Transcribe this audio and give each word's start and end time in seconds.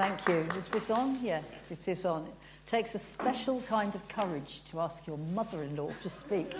Thank 0.00 0.28
you. 0.28 0.46
Is 0.56 0.70
this 0.70 0.88
on? 0.88 1.18
Yes, 1.22 1.70
it 1.70 1.86
is 1.86 2.06
on. 2.06 2.22
It 2.22 2.66
takes 2.66 2.94
a 2.94 2.98
special 2.98 3.60
kind 3.68 3.94
of 3.94 4.08
courage 4.08 4.62
to 4.70 4.80
ask 4.80 5.06
your 5.06 5.18
mother 5.18 5.62
in 5.62 5.76
law 5.76 5.90
to 6.02 6.08
speak. 6.08 6.54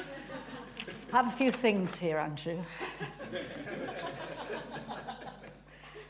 I 1.10 1.16
have 1.16 1.26
a 1.26 1.30
few 1.30 1.50
things 1.50 1.96
here, 1.96 2.18
Andrew. 2.18 2.58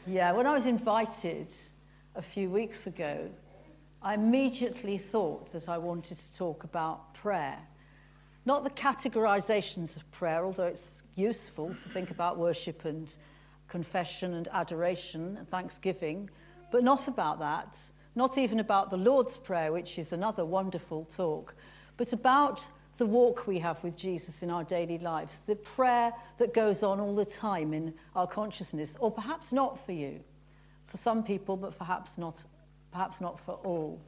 yeah, 0.08 0.32
when 0.32 0.44
I 0.44 0.52
was 0.52 0.66
invited 0.66 1.54
a 2.16 2.22
few 2.22 2.50
weeks 2.50 2.88
ago, 2.88 3.30
I 4.02 4.14
immediately 4.14 4.98
thought 4.98 5.52
that 5.52 5.68
I 5.68 5.78
wanted 5.78 6.18
to 6.18 6.34
talk 6.34 6.64
about 6.64 7.14
prayer. 7.14 7.60
Not 8.44 8.64
the 8.64 8.70
categorizations 8.70 9.96
of 9.96 10.10
prayer, 10.10 10.44
although 10.44 10.64
it's 10.64 11.04
useful 11.14 11.68
to 11.68 11.88
think 11.90 12.10
about 12.10 12.38
worship 12.38 12.86
and 12.86 13.16
confession 13.68 14.34
and 14.34 14.48
adoration 14.48 15.36
and 15.36 15.48
thanksgiving, 15.48 16.28
but 16.70 16.84
not 16.84 17.08
about 17.08 17.38
that, 17.40 17.78
not 18.14 18.38
even 18.38 18.60
about 18.60 18.90
the 18.90 18.96
Lord's 18.96 19.36
Prayer, 19.36 19.72
which 19.72 19.98
is 19.98 20.12
another 20.12 20.44
wonderful 20.44 21.04
talk, 21.04 21.54
but 21.96 22.12
about 22.12 22.68
the 22.98 23.06
walk 23.06 23.46
we 23.46 23.58
have 23.58 23.82
with 23.82 23.96
Jesus 23.96 24.42
in 24.42 24.50
our 24.50 24.62
daily 24.62 24.98
lives, 24.98 25.40
the 25.46 25.56
prayer 25.56 26.12
that 26.36 26.52
goes 26.52 26.82
on 26.82 27.00
all 27.00 27.14
the 27.14 27.24
time 27.24 27.72
in 27.72 27.94
our 28.14 28.26
consciousness, 28.26 28.96
or 29.00 29.10
perhaps 29.10 29.52
not 29.52 29.84
for 29.86 29.92
you, 29.92 30.20
for 30.86 30.98
some 30.98 31.22
people, 31.22 31.56
but 31.56 31.76
perhaps 31.78 32.18
not, 32.18 32.44
perhaps 32.92 33.20
not 33.20 33.40
for 33.40 33.54
all. 33.64 33.98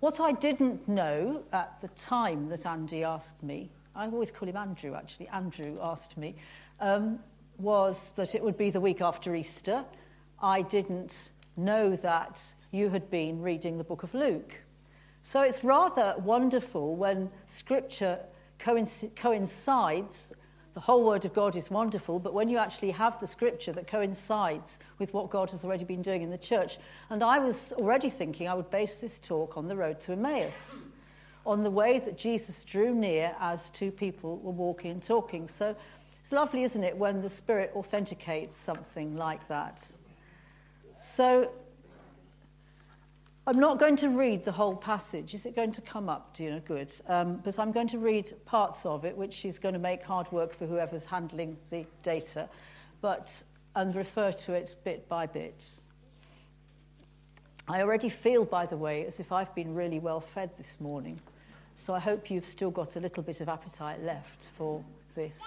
What 0.00 0.18
I 0.20 0.32
didn't 0.32 0.88
know 0.88 1.42
at 1.52 1.80
the 1.80 1.88
time 1.88 2.48
that 2.48 2.66
Andy 2.66 3.04
asked 3.04 3.42
me, 3.42 3.70
I 3.94 4.06
always 4.06 4.30
call 4.30 4.48
him 4.48 4.56
Andrew 4.56 4.94
actually, 4.94 5.28
Andrew 5.28 5.78
asked 5.80 6.16
me, 6.18 6.34
um, 6.80 7.18
was 7.58 8.12
that 8.16 8.34
it 8.34 8.42
would 8.42 8.58
be 8.58 8.70
the 8.70 8.80
week 8.80 9.00
after 9.00 9.34
Easter. 9.34 9.84
I 10.42 10.62
didn't 10.62 11.30
know 11.56 11.96
that 11.96 12.42
you 12.70 12.88
had 12.88 13.10
been 13.10 13.40
reading 13.40 13.78
the 13.78 13.84
book 13.84 14.02
of 14.02 14.14
Luke. 14.14 14.60
So 15.22 15.40
it's 15.40 15.64
rather 15.64 16.14
wonderful 16.18 16.94
when 16.94 17.30
scripture 17.46 18.20
coincides. 18.58 20.32
The 20.74 20.80
whole 20.80 21.04
word 21.04 21.24
of 21.24 21.32
God 21.32 21.56
is 21.56 21.70
wonderful, 21.70 22.18
but 22.18 22.34
when 22.34 22.48
you 22.48 22.58
actually 22.58 22.90
have 22.90 23.18
the 23.18 23.26
scripture 23.26 23.72
that 23.72 23.86
coincides 23.86 24.78
with 24.98 25.14
what 25.14 25.30
God 25.30 25.50
has 25.50 25.64
already 25.64 25.84
been 25.84 26.02
doing 26.02 26.22
in 26.22 26.30
the 26.30 26.38
church. 26.38 26.78
And 27.10 27.22
I 27.22 27.38
was 27.38 27.72
already 27.72 28.10
thinking 28.10 28.46
I 28.46 28.54
would 28.54 28.70
base 28.70 28.96
this 28.96 29.18
talk 29.18 29.56
on 29.56 29.68
the 29.68 29.74
road 29.74 30.00
to 30.00 30.12
Emmaus, 30.12 30.88
on 31.46 31.62
the 31.62 31.70
way 31.70 31.98
that 31.98 32.18
Jesus 32.18 32.62
drew 32.62 32.94
near 32.94 33.34
as 33.40 33.70
two 33.70 33.90
people 33.90 34.36
were 34.38 34.52
walking 34.52 34.90
and 34.90 35.02
talking. 35.02 35.48
So 35.48 35.74
it's 36.20 36.32
lovely, 36.32 36.62
isn't 36.64 36.84
it, 36.84 36.96
when 36.96 37.22
the 37.22 37.30
Spirit 37.30 37.72
authenticates 37.74 38.56
something 38.56 39.16
like 39.16 39.48
that. 39.48 39.90
So 40.96 41.52
I'm 43.46 43.60
not 43.60 43.78
going 43.78 43.96
to 43.96 44.08
read 44.08 44.44
the 44.44 44.52
whole 44.52 44.74
passage. 44.74 45.34
Is 45.34 45.46
it 45.46 45.54
going 45.54 45.72
to 45.72 45.80
come 45.82 46.08
up? 46.08 46.38
Know? 46.40 46.60
Good. 46.64 46.92
Um, 47.06 47.36
but 47.44 47.58
I'm 47.58 47.70
going 47.70 47.86
to 47.88 47.98
read 47.98 48.32
parts 48.46 48.84
of 48.86 49.04
it, 49.04 49.16
which 49.16 49.44
is 49.44 49.58
going 49.58 49.74
to 49.74 49.78
make 49.78 50.02
hard 50.02 50.30
work 50.32 50.52
for 50.54 50.66
whoever's 50.66 51.04
handling 51.04 51.56
the 51.70 51.86
data, 52.02 52.48
but 53.00 53.44
and 53.76 53.94
refer 53.94 54.32
to 54.32 54.54
it 54.54 54.74
bit 54.84 55.06
by 55.08 55.26
bit. 55.26 55.80
I 57.68 57.82
already 57.82 58.08
feel, 58.08 58.44
by 58.44 58.64
the 58.64 58.76
way, 58.76 59.04
as 59.04 59.20
if 59.20 59.32
I've 59.32 59.54
been 59.54 59.74
really 59.74 59.98
well 59.98 60.20
fed 60.20 60.56
this 60.56 60.80
morning. 60.80 61.20
So 61.74 61.94
I 61.94 61.98
hope 61.98 62.30
you've 62.30 62.46
still 62.46 62.70
got 62.70 62.96
a 62.96 63.00
little 63.00 63.22
bit 63.22 63.42
of 63.42 63.50
appetite 63.50 64.02
left 64.02 64.48
for 64.56 64.82
this. 65.14 65.42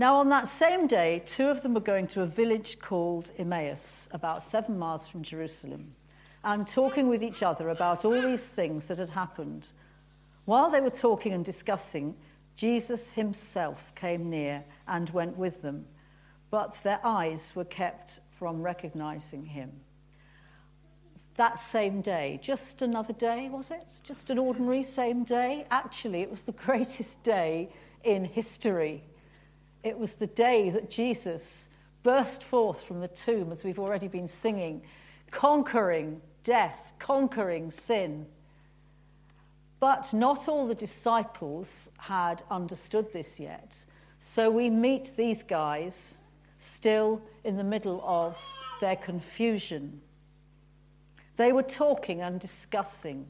Now, 0.00 0.16
on 0.16 0.30
that 0.30 0.48
same 0.48 0.86
day, 0.86 1.22
two 1.26 1.48
of 1.48 1.60
them 1.60 1.74
were 1.74 1.80
going 1.80 2.06
to 2.06 2.22
a 2.22 2.26
village 2.26 2.78
called 2.78 3.32
Emmaus, 3.36 4.08
about 4.12 4.42
seven 4.42 4.78
miles 4.78 5.06
from 5.06 5.22
Jerusalem, 5.22 5.94
and 6.42 6.66
talking 6.66 7.06
with 7.06 7.22
each 7.22 7.42
other 7.42 7.68
about 7.68 8.06
all 8.06 8.22
these 8.22 8.48
things 8.48 8.86
that 8.86 8.96
had 8.96 9.10
happened. 9.10 9.72
While 10.46 10.70
they 10.70 10.80
were 10.80 10.88
talking 10.88 11.34
and 11.34 11.44
discussing, 11.44 12.16
Jesus 12.56 13.10
himself 13.10 13.94
came 13.94 14.30
near 14.30 14.64
and 14.88 15.10
went 15.10 15.36
with 15.36 15.60
them, 15.60 15.84
but 16.50 16.80
their 16.82 17.00
eyes 17.04 17.52
were 17.54 17.66
kept 17.66 18.20
from 18.30 18.62
recognizing 18.62 19.44
him. 19.44 19.70
That 21.34 21.58
same 21.58 22.00
day, 22.00 22.40
just 22.42 22.80
another 22.80 23.12
day, 23.12 23.50
was 23.50 23.70
it? 23.70 24.00
Just 24.02 24.30
an 24.30 24.38
ordinary 24.38 24.82
same 24.82 25.24
day? 25.24 25.66
Actually, 25.70 26.22
it 26.22 26.30
was 26.30 26.44
the 26.44 26.52
greatest 26.66 27.22
day 27.22 27.68
in 28.02 28.24
history 28.24 29.04
it 29.82 29.98
was 29.98 30.14
the 30.14 30.26
day 30.26 30.70
that 30.70 30.90
Jesus 30.90 31.68
burst 32.02 32.44
forth 32.44 32.82
from 32.82 33.00
the 33.00 33.08
tomb, 33.08 33.52
as 33.52 33.64
we've 33.64 33.78
already 33.78 34.08
been 34.08 34.26
singing, 34.26 34.82
conquering 35.30 36.20
death, 36.42 36.94
conquering 36.98 37.70
sin. 37.70 38.26
But 39.78 40.12
not 40.12 40.48
all 40.48 40.66
the 40.66 40.74
disciples 40.74 41.90
had 41.98 42.42
understood 42.50 43.12
this 43.12 43.40
yet. 43.40 43.84
So 44.18 44.50
we 44.50 44.68
meet 44.68 45.12
these 45.16 45.42
guys 45.42 46.22
still 46.56 47.22
in 47.44 47.56
the 47.56 47.64
middle 47.64 48.02
of 48.04 48.36
their 48.80 48.96
confusion. 48.96 50.00
They 51.36 51.52
were 51.52 51.62
talking 51.62 52.20
and 52.20 52.38
discussing. 52.38 53.26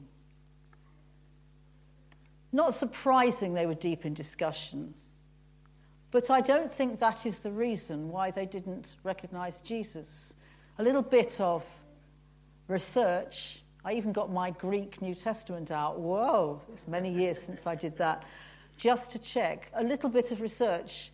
Not 2.51 2.73
surprising 2.73 3.53
they 3.53 3.65
were 3.65 3.73
deep 3.73 4.05
in 4.05 4.13
discussion. 4.13 4.93
But 6.11 6.29
I 6.29 6.41
don't 6.41 6.71
think 6.71 6.99
that 6.99 7.25
is 7.25 7.39
the 7.39 7.51
reason 7.51 8.09
why 8.09 8.31
they 8.31 8.45
didn't 8.45 8.97
recognize 9.03 9.61
Jesus. 9.61 10.35
A 10.77 10.83
little 10.83 11.01
bit 11.01 11.39
of 11.39 11.65
research. 12.67 13.63
I 13.85 13.93
even 13.93 14.11
got 14.11 14.31
my 14.31 14.51
Greek 14.51 15.01
New 15.01 15.15
Testament 15.15 15.71
out. 15.71 15.99
Whoa, 15.99 16.61
it's 16.71 16.87
many 16.87 17.09
years 17.09 17.41
since 17.41 17.65
I 17.65 17.75
did 17.75 17.97
that. 17.97 18.25
Just 18.77 19.11
to 19.11 19.19
check. 19.19 19.71
A 19.73 19.83
little 19.83 20.09
bit 20.09 20.31
of 20.31 20.41
research. 20.41 21.11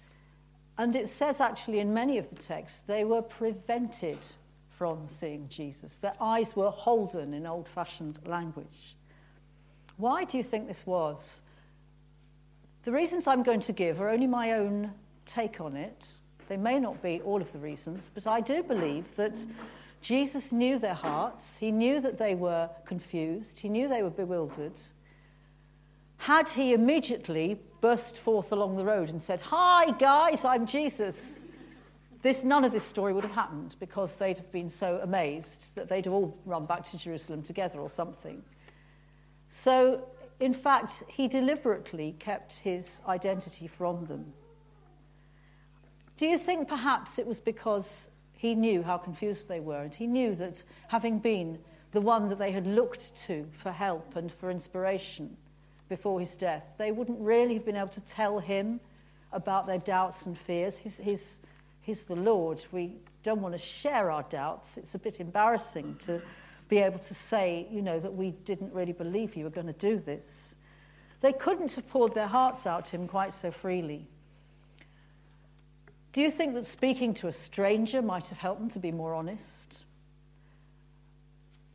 And 0.80 0.96
it 0.96 1.08
says 1.08 1.42
actually 1.42 1.80
in 1.80 1.94
many 1.94 2.18
of 2.18 2.30
the 2.30 2.36
texts, 2.36 2.82
they 2.82 3.04
were 3.04 3.22
prevented 3.22 4.26
from 4.70 5.08
seeing 5.08 5.48
Jesus. 5.50 5.98
Their 5.98 6.14
eyes 6.20 6.56
were 6.56 6.70
holden 6.70 7.34
in 7.34 7.46
old 7.48 7.68
fashioned 7.68 8.20
language. 8.26 8.96
Why 9.98 10.24
do 10.24 10.38
you 10.38 10.44
think 10.44 10.68
this 10.68 10.86
was? 10.86 11.42
The 12.88 12.94
reasons 12.94 13.28
I'm 13.28 13.44
going 13.44 13.60
to 13.60 13.74
give 13.74 14.00
are 14.00 14.08
only 14.08 14.28
my 14.28 14.54
own 14.54 14.94
take 15.26 15.60
on 15.60 15.76
it. 15.76 16.10
They 16.48 16.56
may 16.56 16.80
not 16.80 17.02
be 17.02 17.20
all 17.20 17.42
of 17.42 17.52
the 17.52 17.60
reasons, 17.60 18.10
but 18.14 18.26
I 18.26 18.40
do 18.40 18.64
believe 18.64 19.14
that 19.18 19.46
Jesus 20.00 20.54
knew 20.54 20.80
their 20.80 20.94
hearts. 20.94 21.58
He 21.58 21.70
knew 21.70 22.00
that 22.00 22.18
they 22.18 22.34
were 22.34 22.70
confused. 22.86 23.60
He 23.60 23.68
knew 23.68 23.90
they 23.90 24.04
were 24.04 24.10
bewildered. 24.10 24.80
Had 26.16 26.48
he 26.48 26.72
immediately 26.72 27.60
burst 27.82 28.20
forth 28.20 28.54
along 28.54 28.78
the 28.78 28.86
road 28.86 29.10
and 29.10 29.22
said, 29.22 29.42
Hi, 29.42 29.92
guys, 29.92 30.46
I'm 30.46 30.66
Jesus, 30.66 31.44
this, 32.22 32.46
none 32.46 32.64
of 32.64 32.72
this 32.72 32.86
story 32.86 33.12
would 33.12 33.26
have 33.26 33.36
happened 33.36 33.76
because 33.82 34.16
they'd 34.16 34.38
have 34.38 34.52
been 34.54 34.70
so 34.70 35.02
amazed 35.04 35.76
that 35.76 35.90
they'd 35.90 36.06
have 36.06 36.14
all 36.14 36.38
run 36.46 36.66
back 36.66 36.86
to 36.86 36.98
Jerusalem 36.98 37.44
together 37.44 37.80
or 37.80 37.90
something. 37.90 38.42
So 39.50 40.08
in 40.40 40.54
fact, 40.54 41.04
he 41.08 41.28
deliberately 41.28 42.16
kept 42.20 42.58
his 42.58 43.02
identity 43.08 43.68
from 43.68 44.06
them. 44.06 44.34
Do 46.16 46.26
you 46.26 46.38
think 46.38 46.68
perhaps 46.68 47.20
it 47.20 47.26
was 47.26 47.40
because 47.40 48.10
he 48.34 48.54
knew 48.56 48.84
how 48.84 48.98
confused 48.98 49.48
they 49.48 49.60
were 49.60 49.82
and 49.82 49.94
he 49.94 50.08
knew 50.08 50.36
that 50.36 50.64
having 50.88 51.20
been 51.20 51.58
the 51.92 52.02
one 52.02 52.30
that 52.30 52.38
they 52.38 52.52
had 52.52 52.68
looked 52.68 53.16
to 53.28 53.48
for 53.52 53.72
help 53.72 54.16
and 54.16 54.32
for 54.32 54.52
inspiration 54.52 55.36
before 55.90 56.20
his 56.20 56.36
death, 56.36 56.66
they 56.78 56.92
wouldn't 56.92 57.20
really 57.20 57.54
have 57.56 57.66
been 57.66 57.76
able 57.76 57.88
to 57.88 58.02
tell 58.02 58.40
him 58.40 58.80
about 59.32 59.66
their 59.66 59.80
doubts 59.80 60.26
and 60.26 60.38
fears. 60.38 60.78
He's, 60.78 60.98
he's, 60.98 61.40
he's 61.82 62.06
the 62.06 62.16
Lord. 62.16 62.64
We 62.72 62.96
don't 63.24 63.42
want 63.42 63.56
to 63.56 63.60
share 63.60 64.12
our 64.12 64.24
doubts. 64.24 64.78
It's 64.78 64.96
a 64.96 65.00
bit 65.00 65.20
embarrassing 65.20 65.96
to 66.02 66.22
be 66.68 66.80
able 66.80 67.00
to 67.00 67.14
say, 67.14 67.68
you 67.72 67.82
know, 67.82 68.00
that 68.00 68.14
we 68.14 68.32
didn't 68.32 68.74
really 68.74 68.94
believe 68.94 69.36
you 69.36 69.44
were 69.44 69.50
going 69.50 69.68
to 69.68 69.74
do 69.74 69.98
this. 69.98 70.56
They 71.22 71.34
couldn't 71.34 71.74
have 71.74 71.88
poured 71.88 72.14
their 72.14 72.28
hearts 72.28 72.66
out 72.66 72.86
to 72.88 72.98
him 72.98 73.08
quite 73.08 73.34
so 73.34 73.52
freely. 73.52 74.08
Do 76.14 76.22
you 76.22 76.32
think 76.32 76.54
that 76.56 76.66
speaking 76.66 77.14
to 77.16 77.28
a 77.28 77.32
stranger 77.32 78.02
might 78.02 78.30
have 78.30 78.38
helped 78.38 78.60
them 78.60 78.70
to 78.72 78.80
be 78.80 78.92
more 78.92 79.14
honest? 79.14 79.86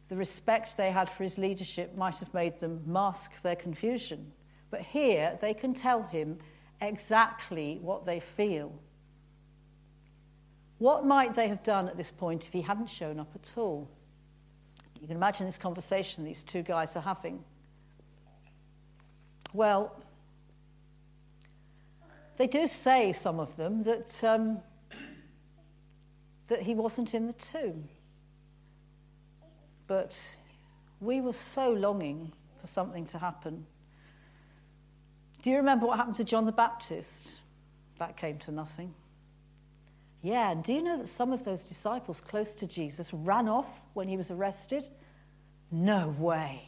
The 0.09 0.17
respect 0.17 0.77
they 0.77 0.91
had 0.91 1.09
for 1.09 1.23
his 1.23 1.38
leadership 1.38 1.97
might 1.97 2.19
have 2.19 2.33
made 2.35 2.61
them 2.61 2.83
mask 2.87 3.41
their 3.43 3.56
confusion. 3.56 4.33
But 4.71 4.81
here 4.81 5.38
they 5.41 5.55
can 5.55 5.75
tell 5.75 6.03
him 6.03 6.38
exactly 6.81 7.79
what 7.81 8.05
they 8.05 8.21
feel. 8.21 8.73
What 10.79 11.06
might 11.06 11.35
they 11.35 11.49
have 11.49 11.62
done 11.62 11.88
at 11.88 11.97
this 11.97 12.11
point 12.11 12.47
if 12.47 12.53
he 12.53 12.61
hadn't 12.61 12.91
shown 12.91 13.21
up 13.21 13.31
at 13.35 13.55
all? 13.56 13.88
You 15.02 15.08
can 15.08 15.16
imagine 15.16 15.46
this 15.46 15.58
conversation 15.58 16.25
these 16.25 16.44
two 16.44 16.62
guys 16.62 16.94
are 16.94 17.00
having. 17.00 17.43
Well, 19.52 20.00
they 22.37 22.46
do 22.46 22.69
say, 22.69 23.12
some 23.12 23.40
of 23.40 23.56
them, 23.56 23.82
that, 23.82 24.22
um, 24.22 24.60
that 26.46 26.62
he 26.62 26.76
wasn't 26.76 27.14
in 27.14 27.26
the 27.26 27.32
tomb. 27.32 27.88
But 29.88 30.16
we 31.00 31.20
were 31.20 31.32
so 31.32 31.72
longing 31.72 32.32
for 32.60 32.69
something 32.69 33.04
to 33.06 33.19
happen. 33.19 33.66
Do 35.43 35.50
you 35.50 35.56
remember 35.56 35.84
what 35.87 35.96
happened 35.96 36.14
to 36.16 36.25
John 36.25 36.46
the 36.46 36.52
Baptist? 36.52 37.40
That 37.99 38.16
came 38.16 38.38
to 38.38 38.52
nothing. 38.52 38.94
Yeah, 40.23 40.55
do 40.55 40.73
you 40.73 40.83
know 40.83 40.97
that 40.99 41.09
some 41.09 41.33
of 41.33 41.45
those 41.45 41.65
disciples 41.65 42.21
close 42.21 42.55
to 42.57 42.67
Jesus 42.67 43.13
ran 43.13 43.49
off 43.49 43.67
when 43.95 44.07
he 44.07 44.17
was 44.17 44.31
arrested? 44.31 44.89
No 45.73 46.15
way. 46.19 46.63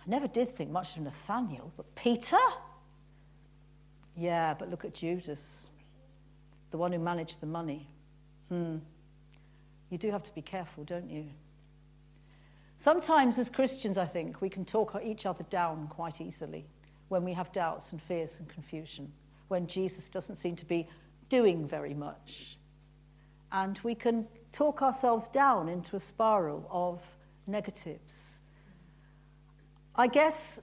I 0.00 0.04
never 0.06 0.28
did 0.28 0.48
think 0.48 0.70
much 0.70 0.96
of 0.96 1.02
Nathaniel, 1.02 1.72
but 1.76 1.92
Peter? 1.96 2.38
Yeah, 4.16 4.54
but 4.54 4.70
look 4.70 4.84
at 4.84 4.94
Judas, 4.94 5.66
the 6.70 6.78
one 6.78 6.92
who 6.92 7.00
managed 7.00 7.40
the 7.40 7.46
money. 7.46 7.88
Hmm. 8.50 8.76
You 9.90 9.98
do 9.98 10.10
have 10.12 10.22
to 10.22 10.34
be 10.34 10.42
careful, 10.42 10.84
don't 10.84 11.10
you? 11.10 11.26
Sometimes, 12.76 13.38
as 13.38 13.50
Christians, 13.50 13.98
I 13.98 14.04
think, 14.04 14.40
we 14.40 14.48
can 14.48 14.64
talk 14.64 14.96
each 15.02 15.26
other 15.26 15.44
down 15.44 15.88
quite 15.88 16.20
easily 16.20 16.66
when 17.08 17.24
we 17.24 17.32
have 17.32 17.50
doubts 17.52 17.92
and 17.92 18.02
fears 18.02 18.36
and 18.38 18.48
confusion, 18.48 19.10
when 19.48 19.66
Jesus 19.66 20.08
doesn't 20.08 20.36
seem 20.36 20.54
to 20.56 20.66
be 20.66 20.86
doing 21.28 21.66
very 21.66 21.94
much. 21.94 22.58
And 23.52 23.78
we 23.82 23.94
can 23.94 24.26
talk 24.52 24.82
ourselves 24.82 25.28
down 25.28 25.68
into 25.68 25.96
a 25.96 26.00
spiral 26.00 26.66
of 26.70 27.02
negatives. 27.46 28.40
I 29.94 30.06
guess 30.06 30.60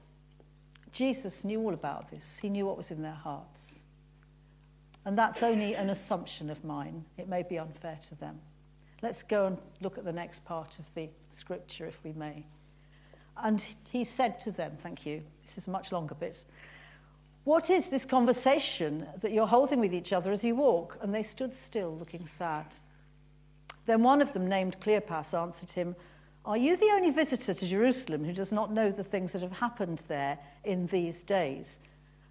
Jesus 0.91 1.43
knew 1.43 1.59
all 1.61 1.73
about 1.73 2.11
this, 2.11 2.39
he 2.41 2.49
knew 2.49 2.65
what 2.65 2.77
was 2.77 2.91
in 2.91 3.01
their 3.01 3.11
hearts. 3.11 3.87
And 5.05 5.17
that's 5.17 5.43
only 5.43 5.75
an 5.75 5.89
assumption 5.89 6.49
of 6.49 6.63
mine. 6.63 7.03
It 7.17 7.27
may 7.27 7.43
be 7.43 7.59
unfair 7.59 7.97
to 8.09 8.15
them. 8.15 8.39
Let's 9.01 9.21
go 9.21 9.47
and 9.47 9.57
look 9.81 9.97
at 9.97 10.05
the 10.05 10.13
next 10.13 10.45
part 10.45 10.79
of 10.79 10.85
the 10.95 11.09
scripture, 11.29 11.85
if 11.85 12.01
we 12.05 12.13
may. 12.13 12.45
And 13.35 13.65
he 13.89 14.05
said 14.05 14.39
to 14.39 14.51
them, 14.51 14.77
Thank 14.77 15.05
you, 15.05 15.21
this 15.43 15.57
is 15.57 15.67
a 15.67 15.71
much 15.71 15.91
longer 15.91 16.15
bit. 16.15 16.45
What 17.43 17.69
is 17.69 17.87
this 17.87 18.05
conversation 18.05 19.05
that 19.21 19.33
you're 19.33 19.47
holding 19.47 19.79
with 19.79 19.93
each 19.93 20.13
other 20.13 20.31
as 20.31 20.43
you 20.43 20.55
walk? 20.55 20.97
And 21.01 21.13
they 21.13 21.23
stood 21.23 21.53
still, 21.53 21.97
looking 21.97 22.25
sad. 22.25 22.67
Then 23.85 24.01
one 24.01 24.21
of 24.21 24.31
them, 24.31 24.47
named 24.47 24.79
Cleopas, 24.79 25.33
answered 25.33 25.71
him, 25.71 25.95
Are 26.45 26.55
you 26.55 26.77
the 26.77 26.91
only 26.93 27.09
visitor 27.09 27.53
to 27.53 27.67
Jerusalem 27.67 28.23
who 28.23 28.31
does 28.31 28.53
not 28.53 28.71
know 28.71 28.91
the 28.91 29.03
things 29.03 29.33
that 29.33 29.41
have 29.41 29.59
happened 29.59 30.03
there 30.07 30.39
in 30.63 30.87
these 30.87 31.21
days? 31.21 31.79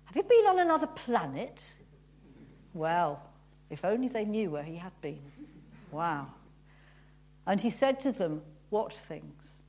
Have 0.05 0.17
you 0.17 0.23
been 0.23 0.47
on 0.47 0.59
another 0.61 0.87
planet? 0.87 1.77
Well, 2.73 3.23
if 3.69 3.85
only 3.85 4.09
they 4.09 4.25
knew 4.25 4.51
where 4.51 4.63
he 4.63 4.77
had 4.77 4.99
been. 5.03 5.21
Wow. 5.91 6.29
And 7.47 7.61
he 7.61 7.69
said 7.69 8.01
to 8.01 8.13
them, 8.13 8.41
What 8.71 8.95
things? 8.95 9.63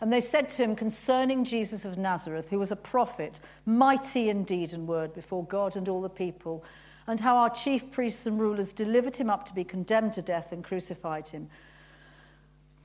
And 0.00 0.12
they 0.12 0.20
said 0.20 0.48
to 0.50 0.62
him 0.62 0.76
concerning 0.76 1.44
Jesus 1.44 1.84
of 1.84 1.96
Nazareth, 1.96 2.50
who 2.50 2.58
was 2.58 2.70
a 2.70 2.76
prophet, 2.76 3.40
mighty 3.64 4.28
in 4.28 4.44
deed 4.44 4.72
and 4.72 4.86
word 4.86 5.14
before 5.14 5.44
God 5.44 5.74
and 5.74 5.88
all 5.88 6.02
the 6.02 6.08
people, 6.08 6.62
and 7.06 7.20
how 7.20 7.36
our 7.36 7.50
chief 7.50 7.90
priests 7.90 8.26
and 8.26 8.38
rulers 8.38 8.72
delivered 8.72 9.16
him 9.16 9.30
up 9.30 9.46
to 9.46 9.54
be 9.54 9.64
condemned 9.64 10.12
to 10.14 10.22
death 10.22 10.52
and 10.52 10.62
crucified 10.62 11.28
him. 11.28 11.48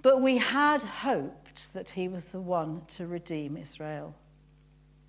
But 0.02 0.22
we 0.22 0.38
had 0.38 0.84
hoped 0.84 1.74
that 1.74 1.92
he 1.92 2.08
was 2.08 2.26
the 2.26 2.42
one 2.42 2.84
to 2.90 3.06
redeem 3.06 3.58
Israel. 3.58 4.16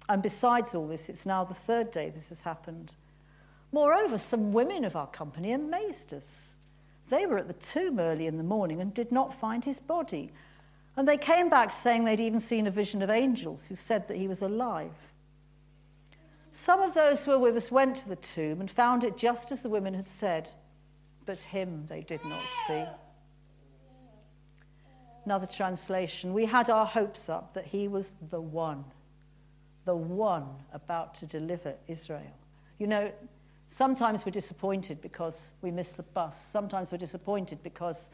And 0.08 0.22
besides 0.22 0.74
all 0.74 0.88
this, 0.88 1.08
it's 1.08 1.24
now 1.24 1.44
the 1.44 1.54
third 1.54 1.90
day 1.90 2.10
this 2.10 2.30
has 2.30 2.40
happened. 2.42 2.94
Moreover, 3.70 4.18
some 4.18 4.52
women 4.52 4.84
of 4.84 4.96
our 4.96 5.06
company 5.06 5.52
amazed 5.52 6.12
us. 6.12 6.58
They 7.08 7.26
were 7.26 7.38
at 7.38 7.48
the 7.48 7.54
tomb 7.54 7.98
early 7.98 8.26
in 8.26 8.36
the 8.36 8.42
morning 8.42 8.80
and 8.80 8.92
did 8.92 9.12
not 9.12 9.38
find 9.38 9.64
his 9.64 9.80
body. 9.80 10.32
And 10.96 11.08
they 11.08 11.16
came 11.16 11.48
back 11.48 11.72
saying 11.72 12.04
they'd 12.04 12.20
even 12.20 12.40
seen 12.40 12.66
a 12.66 12.70
vision 12.70 13.02
of 13.02 13.10
angels 13.10 13.66
who 13.66 13.76
said 13.76 14.08
that 14.08 14.16
he 14.16 14.28
was 14.28 14.42
alive. 14.42 15.12
Some 16.50 16.82
of 16.82 16.92
those 16.92 17.24
who 17.24 17.30
were 17.30 17.38
with 17.38 17.56
us 17.56 17.70
went 17.70 17.96
to 17.96 18.08
the 18.08 18.16
tomb 18.16 18.60
and 18.60 18.70
found 18.70 19.04
it 19.04 19.16
just 19.16 19.50
as 19.50 19.62
the 19.62 19.70
women 19.70 19.94
had 19.94 20.06
said, 20.06 20.50
but 21.24 21.40
him 21.40 21.86
they 21.86 22.02
did 22.02 22.22
not 22.26 22.42
see. 22.66 22.84
Another 25.24 25.46
translation 25.46 26.34
We 26.34 26.44
had 26.44 26.68
our 26.68 26.84
hopes 26.84 27.28
up 27.28 27.54
that 27.54 27.64
he 27.64 27.88
was 27.88 28.12
the 28.28 28.40
one, 28.40 28.84
the 29.86 29.96
one 29.96 30.46
about 30.74 31.14
to 31.14 31.26
deliver 31.26 31.74
Israel. 31.88 32.36
You 32.78 32.86
know, 32.88 33.12
sometimes 33.66 34.26
we're 34.26 34.32
disappointed 34.32 35.00
because 35.00 35.54
we 35.62 35.70
missed 35.70 35.96
the 35.96 36.02
bus, 36.02 36.38
sometimes 36.38 36.92
we're 36.92 36.98
disappointed 36.98 37.62
because 37.62 38.10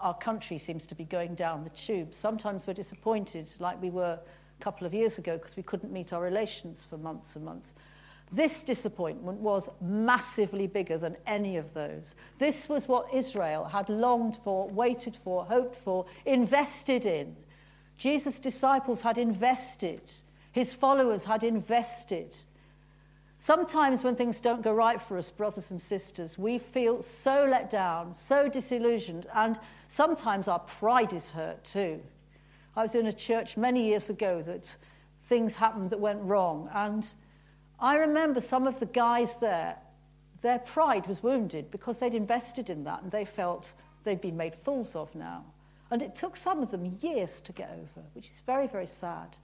our 0.00 0.14
country 0.14 0.58
seems 0.58 0.86
to 0.86 0.94
be 0.94 1.04
going 1.04 1.34
down 1.34 1.64
the 1.64 1.70
tube. 1.70 2.14
Sometimes 2.14 2.66
we're 2.66 2.74
disappointed, 2.74 3.50
like 3.58 3.80
we 3.82 3.90
were 3.90 4.18
a 4.18 4.62
couple 4.62 4.86
of 4.86 4.94
years 4.94 5.18
ago, 5.18 5.36
because 5.36 5.56
we 5.56 5.62
couldn't 5.62 5.92
meet 5.92 6.12
our 6.12 6.22
relations 6.22 6.86
for 6.88 6.96
months 6.96 7.36
and 7.36 7.44
months. 7.44 7.74
This 8.30 8.62
disappointment 8.62 9.40
was 9.40 9.70
massively 9.80 10.66
bigger 10.66 10.98
than 10.98 11.16
any 11.26 11.56
of 11.56 11.72
those. 11.72 12.14
This 12.38 12.68
was 12.68 12.86
what 12.86 13.12
Israel 13.12 13.64
had 13.64 13.88
longed 13.88 14.36
for, 14.36 14.68
waited 14.68 15.16
for, 15.16 15.44
hoped 15.44 15.76
for, 15.76 16.04
invested 16.26 17.06
in. 17.06 17.34
Jesus' 17.96 18.38
disciples 18.38 19.00
had 19.00 19.18
invested, 19.18 20.12
his 20.52 20.74
followers 20.74 21.24
had 21.24 21.42
invested. 21.42 22.34
Sometimes 23.40 24.02
when 24.02 24.16
things 24.16 24.40
don't 24.40 24.62
go 24.62 24.72
right 24.72 25.00
for 25.00 25.16
us, 25.16 25.30
brothers 25.30 25.70
and 25.70 25.80
sisters, 25.80 26.36
we 26.36 26.58
feel 26.58 27.00
so 27.02 27.46
let 27.48 27.70
down, 27.70 28.12
so 28.12 28.48
disillusioned, 28.48 29.28
and 29.32 29.60
sometimes 29.86 30.48
our 30.48 30.58
pride 30.58 31.12
is 31.12 31.30
hurt 31.30 31.62
too. 31.62 32.00
I 32.74 32.82
was 32.82 32.96
in 32.96 33.06
a 33.06 33.12
church 33.12 33.56
many 33.56 33.86
years 33.86 34.10
ago 34.10 34.42
that 34.42 34.76
things 35.26 35.54
happened 35.54 35.90
that 35.90 36.00
went 36.00 36.20
wrong, 36.20 36.68
and 36.74 37.14
I 37.78 37.94
remember 37.98 38.40
some 38.40 38.66
of 38.66 38.80
the 38.80 38.86
guys 38.86 39.38
there, 39.38 39.76
their 40.42 40.58
pride 40.58 41.06
was 41.06 41.22
wounded 41.22 41.70
because 41.70 41.98
they'd 41.98 42.14
invested 42.14 42.70
in 42.70 42.82
that 42.84 43.02
and 43.02 43.12
they 43.12 43.24
felt 43.24 43.72
they'd 44.02 44.20
been 44.20 44.36
made 44.36 44.54
fools 44.54 44.96
of 44.96 45.14
now. 45.14 45.44
And 45.92 46.02
it 46.02 46.16
took 46.16 46.34
some 46.34 46.60
of 46.60 46.72
them 46.72 46.84
years 47.00 47.40
to 47.42 47.52
get 47.52 47.70
over, 47.70 48.04
which 48.14 48.26
is 48.26 48.42
very, 48.44 48.66
very 48.66 48.86
sad. 48.86 49.36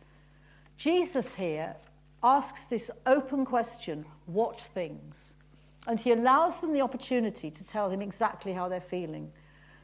Jesus 0.77 1.33
here 1.33 1.77
asks 2.25 2.65
this 2.65 2.91
open 3.05 3.45
question 3.45 4.07
what 4.25 4.61
things? 4.61 5.37
And 5.87 6.01
he 6.01 6.11
allows 6.11 6.61
them 6.61 6.73
the 6.73 6.81
opportunity 6.81 7.51
to 7.51 7.65
tell 7.65 7.91
him 7.91 8.01
exactly 8.01 8.55
how 8.55 8.69
they're 8.69 8.81
feeling. 8.81 9.31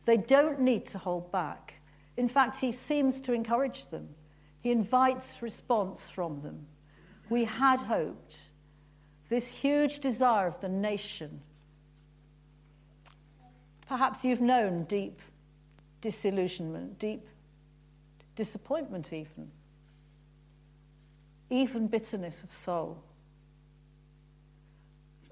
They 0.07 0.17
don't 0.17 0.61
need 0.61 0.87
to 0.87 0.99
hold 0.99 1.31
back. 1.31 1.75
In 2.17 2.27
fact, 2.27 2.59
he 2.59 2.73
seems 2.73 3.21
to 3.21 3.35
encourage 3.35 3.89
them. 3.89 4.09
He 4.63 4.71
invites 4.71 5.43
response 5.43 6.09
from 6.09 6.41
them. 6.41 6.67
We 7.29 7.45
had 7.45 7.81
hoped 7.81 8.53
this 9.29 9.47
huge 9.47 10.01
desire 10.01 10.47
of 10.47 10.61
the 10.61 10.69
nation. 10.69 11.43
Perhaps 13.87 14.25
you've 14.25 14.41
known 14.41 14.85
deep 14.85 15.21
disillusionment, 16.01 16.99
deep 16.99 17.27
disappointment, 18.35 19.13
even 19.13 19.51
even 21.51 21.89
bitterness 21.89 22.43
of 22.43 22.51
soul. 22.51 23.03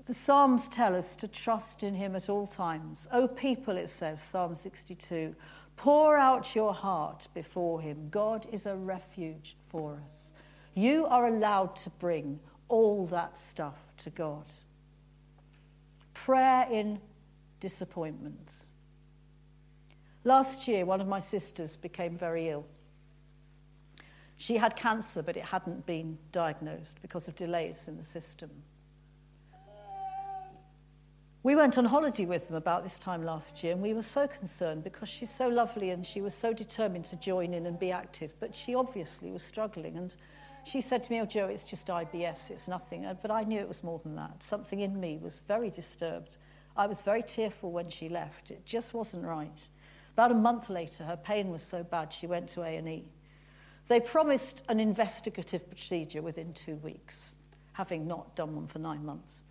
The 0.06 0.14
Psalms 0.14 0.68
tell 0.68 0.96
us 0.96 1.14
to 1.16 1.28
trust 1.28 1.82
in 1.82 1.94
him 1.94 2.16
at 2.16 2.30
all 2.30 2.46
times. 2.46 3.06
O 3.12 3.28
people, 3.28 3.76
it 3.76 3.90
says, 3.90 4.22
Psalm 4.22 4.54
62, 4.54 5.34
pour 5.76 6.16
out 6.16 6.54
your 6.56 6.72
heart 6.72 7.28
before 7.34 7.80
him. 7.80 8.08
God 8.10 8.46
is 8.50 8.64
a 8.64 8.74
refuge 8.74 9.56
for 9.68 10.00
us. 10.02 10.32
You 10.74 11.06
are 11.06 11.26
allowed 11.26 11.76
to 11.76 11.90
bring 11.90 12.40
all 12.68 13.06
that 13.08 13.36
stuff 13.36 13.76
to 13.98 14.10
God. 14.10 14.50
Prayer 16.14 16.66
in 16.70 16.98
disappointment. 17.60 18.66
Last 20.24 20.68
year, 20.68 20.84
one 20.84 21.00
of 21.00 21.06
my 21.06 21.20
sisters 21.20 21.76
became 21.76 22.16
very 22.16 22.48
ill. 22.48 22.64
She 24.38 24.56
had 24.56 24.76
cancer, 24.76 25.20
but 25.20 25.36
it 25.36 25.44
hadn't 25.44 25.84
been 25.84 26.16
diagnosed 26.30 26.98
because 27.02 27.26
of 27.26 27.34
delays 27.34 27.88
in 27.88 27.96
the 27.96 28.04
system. 28.04 28.50
We 31.42 31.56
went 31.56 31.76
on 31.76 31.84
holiday 31.84 32.24
with 32.24 32.48
them 32.48 32.56
about 32.56 32.84
this 32.84 32.98
time 32.98 33.24
last 33.24 33.62
year, 33.64 33.72
and 33.72 33.82
we 33.82 33.94
were 33.94 34.02
so 34.02 34.28
concerned 34.28 34.84
because 34.84 35.08
she's 35.08 35.30
so 35.30 35.48
lovely 35.48 35.90
and 35.90 36.04
she 36.04 36.20
was 36.20 36.34
so 36.34 36.52
determined 36.52 37.04
to 37.06 37.16
join 37.16 37.52
in 37.52 37.66
and 37.66 37.78
be 37.78 37.90
active, 37.90 38.32
but 38.38 38.54
she 38.54 38.74
obviously 38.74 39.32
was 39.32 39.42
struggling. 39.42 39.96
And 39.96 40.14
she 40.64 40.80
said 40.80 41.02
to 41.04 41.12
me, 41.12 41.20
Oh, 41.20 41.26
Jo, 41.26 41.46
it's 41.46 41.64
just 41.64 41.88
IBS, 41.88 42.50
it's 42.50 42.68
nothing. 42.68 43.06
But 43.20 43.30
I 43.30 43.42
knew 43.42 43.60
it 43.60 43.68
was 43.68 43.82
more 43.82 43.98
than 43.98 44.14
that. 44.16 44.42
Something 44.42 44.80
in 44.80 45.00
me 45.00 45.18
was 45.20 45.40
very 45.48 45.70
disturbed. 45.70 46.38
I 46.76 46.86
was 46.86 47.02
very 47.02 47.22
tearful 47.22 47.72
when 47.72 47.88
she 47.88 48.08
left. 48.08 48.52
It 48.52 48.64
just 48.64 48.94
wasn't 48.94 49.24
right. 49.24 49.68
About 50.12 50.30
a 50.30 50.34
month 50.34 50.70
later, 50.70 51.04
her 51.04 51.16
pain 51.16 51.50
was 51.50 51.62
so 51.62 51.82
bad 51.82 52.12
she 52.12 52.26
went 52.26 52.48
to 52.50 52.62
A&E. 52.62 53.04
They 53.88 54.00
promised 54.00 54.62
an 54.68 54.80
investigative 54.80 55.68
procedure 55.68 56.20
within 56.20 56.52
two 56.52 56.76
weeks, 56.76 57.36
having 57.72 58.06
not 58.06 58.36
done 58.36 58.54
one 58.54 58.66
for 58.66 58.78
nine 58.78 59.04
months. 59.04 59.44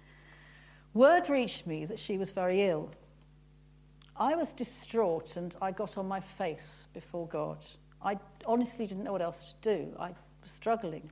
Word 0.94 1.29
reached 1.29 1.67
me 1.67 1.86
that 1.86 2.00
she 2.00 2.17
was 2.17 2.32
very 2.32 2.63
ill. 2.63 2.91
I 4.15 4.36
was 4.36 4.53
distraught 4.53 5.36
and 5.38 5.56
I 5.62 5.72
got 5.72 5.98
on 5.98 6.08
my 6.08 6.20
face 6.20 6.88
before 6.94 7.27
God. 7.27 7.65
I 8.01 8.17
honestly 8.46 8.86
didn't 8.88 9.03
know 9.03 9.12
what 9.12 9.22
else 9.22 9.53
to 9.62 9.75
do. 9.75 9.96
I 10.00 10.10
was 10.41 10.51
struggling. 10.51 11.12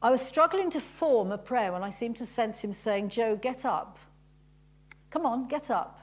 I 0.00 0.10
was 0.10 0.20
struggling 0.20 0.70
to 0.70 0.80
form 0.80 1.32
a 1.32 1.38
prayer 1.38 1.72
when 1.72 1.82
I 1.82 1.90
seemed 1.90 2.16
to 2.16 2.26
sense 2.26 2.60
him 2.60 2.72
saying, 2.72 3.08
Jo, 3.08 3.36
get 3.36 3.64
up. 3.64 3.98
Come 5.10 5.26
on, 5.26 5.48
get 5.48 5.70
up. 5.70 6.00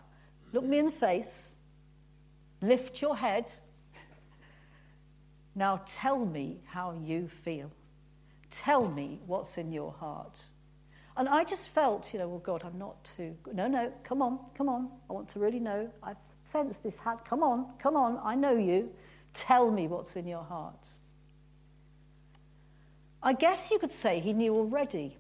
Look 0.52 0.64
me 0.64 0.80
in 0.80 0.86
the 0.86 0.92
face. 0.92 1.56
Lift 2.62 3.02
your 3.02 3.16
head. 3.16 3.52
Now 5.56 5.82
tell 5.86 6.26
me 6.26 6.60
how 6.66 6.92
you 7.02 7.28
feel. 7.28 7.72
Tell 8.50 8.90
me 8.90 9.22
what's 9.26 9.58
in 9.58 9.72
your 9.72 9.94
heart. 9.94 10.44
And 11.18 11.30
I 11.30 11.46
just 11.46 11.70
felt, 11.70 12.12
you 12.14 12.20
know, 12.20 12.28
well, 12.28 12.40
God, 12.40 12.64
I'm 12.66 12.78
not 12.78 13.04
too. 13.06 13.36
No, 13.54 13.68
no, 13.68 13.92
come 14.04 14.22
on, 14.22 14.40
come 14.54 14.68
on. 14.68 14.90
I 15.10 15.14
want 15.14 15.30
to 15.30 15.40
really 15.40 15.62
know. 15.62 15.90
I've 16.04 16.18
sensed 16.44 16.84
this. 16.84 17.00
Hat. 17.00 17.24
Come 17.24 17.42
on, 17.42 17.74
come 17.80 17.96
on. 17.96 18.20
I 18.22 18.36
know 18.36 18.56
you. 18.56 18.92
Tell 19.34 19.72
me 19.72 19.88
what's 19.88 20.16
in 20.16 20.28
your 20.28 20.44
heart. 20.44 20.90
I 23.24 23.34
guess 23.34 23.72
you 23.72 23.80
could 23.80 23.92
say 23.92 24.20
he 24.20 24.34
knew 24.34 24.54
already. 24.54 25.18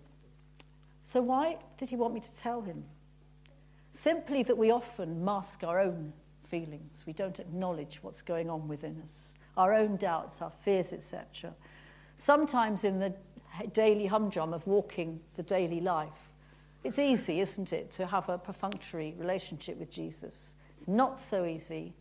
So 1.01 1.21
why 1.21 1.57
did 1.77 1.89
he 1.89 1.95
want 1.95 2.13
me 2.13 2.19
to 2.19 2.35
tell 2.37 2.61
him? 2.61 2.83
Simply 3.91 4.43
that 4.43 4.57
we 4.57 4.71
often 4.71 5.23
mask 5.23 5.63
our 5.63 5.79
own 5.79 6.11
feelings. 6.43 7.03
We 7.07 7.13
don't 7.13 7.39
acknowledge 7.39 7.99
what's 8.01 8.21
going 8.21 8.49
on 8.49 8.67
within 8.67 8.99
us, 9.01 9.33
our 9.57 9.73
own 9.73 9.97
doubts, 9.97 10.41
our 10.41 10.51
fears, 10.63 10.93
etc. 10.93 11.53
Sometimes 12.17 12.83
in 12.83 12.99
the 12.99 13.13
daily 13.73 14.05
humdrum 14.05 14.53
of 14.53 14.65
walking 14.67 15.19
the 15.35 15.43
daily 15.43 15.81
life, 15.81 16.33
it's 16.83 16.99
easy, 16.99 17.39
isn't 17.39 17.73
it, 17.73 17.91
to 17.91 18.05
have 18.05 18.29
a 18.29 18.37
perfunctory 18.37 19.15
relationship 19.17 19.77
with 19.77 19.89
Jesus. 19.89 20.55
It's 20.77 20.87
not 20.87 21.19
so 21.19 21.45
easy 21.45 21.93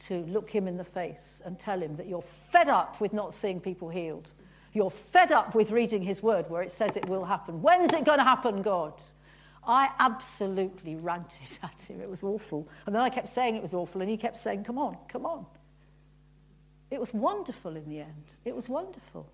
to 0.00 0.18
look 0.26 0.50
him 0.50 0.68
in 0.68 0.76
the 0.76 0.84
face 0.84 1.40
and 1.44 1.58
tell 1.58 1.80
him 1.80 1.96
that 1.96 2.06
you're 2.06 2.22
fed 2.22 2.68
up 2.68 3.00
with 3.00 3.12
not 3.12 3.32
seeing 3.32 3.60
people 3.60 3.88
healed. 3.88 4.32
You're 4.72 4.90
fed 4.90 5.32
up 5.32 5.54
with 5.54 5.70
reading 5.70 6.02
his 6.02 6.22
word 6.22 6.50
where 6.50 6.60
it 6.62 6.70
says 6.70 6.96
it 6.96 7.08
will 7.08 7.24
happen. 7.24 7.62
When 7.62 7.80
is 7.80 7.92
it 7.94 8.04
going 8.04 8.18
to 8.18 8.24
happen, 8.24 8.60
God? 8.60 9.00
I 9.66 9.90
absolutely 9.98 10.96
ranted 10.96 11.58
at 11.62 11.80
him. 11.80 12.00
It 12.00 12.10
was 12.10 12.22
awful. 12.22 12.68
And 12.84 12.94
then 12.94 13.02
I 13.02 13.08
kept 13.08 13.28
saying 13.28 13.56
it 13.56 13.62
was 13.62 13.74
awful, 13.74 14.00
and 14.00 14.10
he 14.10 14.16
kept 14.16 14.38
saying, 14.38 14.64
Come 14.64 14.78
on, 14.78 14.96
come 15.08 15.26
on. 15.26 15.46
It 16.90 17.00
was 17.00 17.12
wonderful 17.12 17.76
in 17.76 17.88
the 17.88 18.00
end. 18.00 18.24
It 18.44 18.54
was 18.54 18.68
wonderful. 18.68 19.28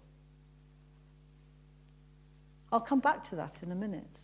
I'll 2.70 2.80
come 2.80 3.00
back 3.00 3.22
to 3.24 3.36
that 3.36 3.62
in 3.62 3.70
a 3.70 3.74
minute. 3.74 4.20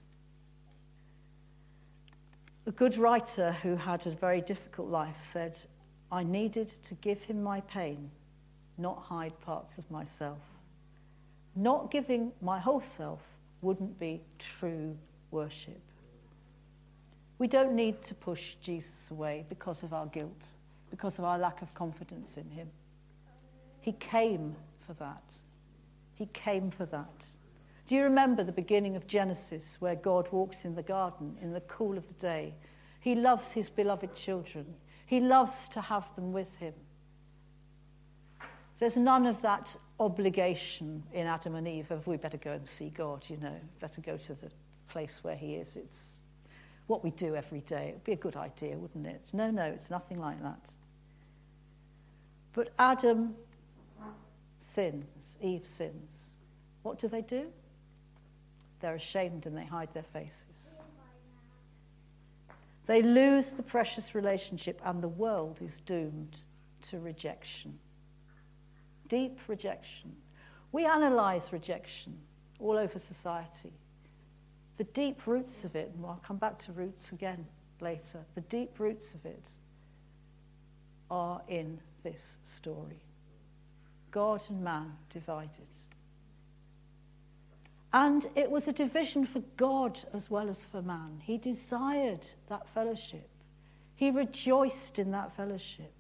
A 2.66 2.70
good 2.70 2.96
writer 2.96 3.52
who 3.62 3.76
had 3.76 4.06
a 4.06 4.10
very 4.10 4.40
difficult 4.40 4.88
life 4.88 5.18
said, 5.20 5.58
I 6.10 6.22
needed 6.22 6.68
to 6.68 6.94
give 6.94 7.22
him 7.22 7.42
my 7.42 7.60
pain, 7.62 8.10
not 8.78 9.02
hide 9.04 9.38
parts 9.40 9.76
of 9.76 9.90
myself. 9.90 10.38
Not 11.54 11.90
giving 11.90 12.32
my 12.40 12.58
whole 12.58 12.80
self 12.80 13.20
wouldn't 13.60 13.98
be 13.98 14.22
true 14.38 14.96
worship. 15.30 15.80
We 17.38 17.48
don't 17.48 17.74
need 17.74 18.02
to 18.02 18.14
push 18.14 18.54
Jesus 18.56 19.10
away 19.10 19.44
because 19.48 19.82
of 19.82 19.92
our 19.92 20.06
guilt, 20.06 20.46
because 20.90 21.18
of 21.18 21.24
our 21.24 21.38
lack 21.38 21.62
of 21.62 21.72
confidence 21.74 22.36
in 22.36 22.48
him. 22.50 22.68
He 23.80 23.92
came 23.92 24.56
for 24.80 24.94
that. 24.94 25.34
He 26.14 26.26
came 26.26 26.70
for 26.70 26.86
that. 26.86 27.26
Do 27.86 27.94
you 27.94 28.02
remember 28.02 28.44
the 28.44 28.52
beginning 28.52 28.96
of 28.96 29.06
Genesis 29.06 29.76
where 29.80 29.94
God 29.94 30.30
walks 30.30 30.64
in 30.64 30.74
the 30.74 30.82
garden 30.82 31.36
in 31.40 31.52
the 31.52 31.62
cool 31.62 31.96
of 31.96 32.06
the 32.06 32.14
day? 32.14 32.54
He 33.00 33.14
loves 33.14 33.52
his 33.52 33.70
beloved 33.70 34.14
children. 34.14 34.66
He 35.06 35.20
loves 35.20 35.68
to 35.68 35.80
have 35.80 36.14
them 36.14 36.32
with 36.32 36.54
him. 36.56 36.74
There's 38.78 38.96
none 38.96 39.26
of 39.26 39.40
that 39.42 39.76
obligation 39.98 41.02
in 41.12 41.26
Adam 41.26 41.54
and 41.54 41.66
Eve 41.66 41.90
of 41.90 42.06
we 42.06 42.16
better 42.16 42.36
go 42.36 42.52
and 42.52 42.66
see 42.66 42.90
God, 42.90 43.24
you 43.28 43.38
know, 43.38 43.56
better 43.80 44.00
go 44.00 44.16
to 44.16 44.34
the 44.34 44.50
place 44.88 45.24
where 45.24 45.36
he 45.36 45.54
is. 45.54 45.76
It's 45.76 46.16
what 46.88 47.02
we 47.02 47.10
do 47.12 47.34
every 47.34 47.60
day. 47.60 47.88
It 47.88 47.94
would 47.94 48.04
be 48.04 48.12
a 48.12 48.16
good 48.16 48.36
idea, 48.36 48.76
wouldn't 48.76 49.06
it? 49.06 49.28
No, 49.32 49.50
no, 49.50 49.64
it's 49.64 49.90
nothing 49.90 50.20
like 50.20 50.42
that. 50.42 50.72
But 52.52 52.70
Adam 52.78 53.34
sins, 54.58 55.38
Eve 55.40 55.64
sins. 55.64 56.36
What 56.82 56.98
do 56.98 57.08
they 57.08 57.22
do? 57.22 57.46
They're 58.80 58.94
ashamed 58.94 59.46
and 59.46 59.56
they 59.56 59.64
hide 59.64 59.92
their 59.94 60.02
faces. 60.02 60.78
They 62.86 63.02
lose 63.02 63.52
the 63.52 63.62
precious 63.62 64.14
relationship, 64.14 64.80
and 64.82 65.02
the 65.02 65.08
world 65.08 65.60
is 65.60 65.80
doomed 65.80 66.38
to 66.82 66.98
rejection. 66.98 67.78
Deep 69.08 69.38
rejection. 69.46 70.16
We 70.72 70.86
analyze 70.86 71.52
rejection 71.52 72.16
all 72.58 72.78
over 72.78 72.98
society. 72.98 73.74
The 74.78 74.84
deep 74.84 75.26
roots 75.26 75.64
of 75.64 75.76
it, 75.76 75.92
and 75.94 76.06
I'll 76.06 76.22
come 76.24 76.38
back 76.38 76.58
to 76.60 76.72
roots 76.72 77.12
again 77.12 77.46
later, 77.80 78.24
the 78.34 78.40
deep 78.42 78.80
roots 78.80 79.12
of 79.12 79.26
it 79.26 79.50
are 81.10 81.42
in 81.46 81.80
this 82.02 82.38
story. 82.42 83.00
God 84.10 84.42
and 84.48 84.62
man 84.62 84.92
divided. 85.10 85.66
And 87.92 88.26
it 88.34 88.50
was 88.50 88.68
a 88.68 88.72
division 88.72 89.24
for 89.24 89.42
God 89.56 90.00
as 90.12 90.30
well 90.30 90.48
as 90.48 90.64
for 90.64 90.82
man. 90.82 91.20
He 91.22 91.38
desired 91.38 92.26
that 92.48 92.68
fellowship, 92.68 93.28
he 93.94 94.10
rejoiced 94.10 94.98
in 94.98 95.10
that 95.12 95.32
fellowship. 95.32 95.92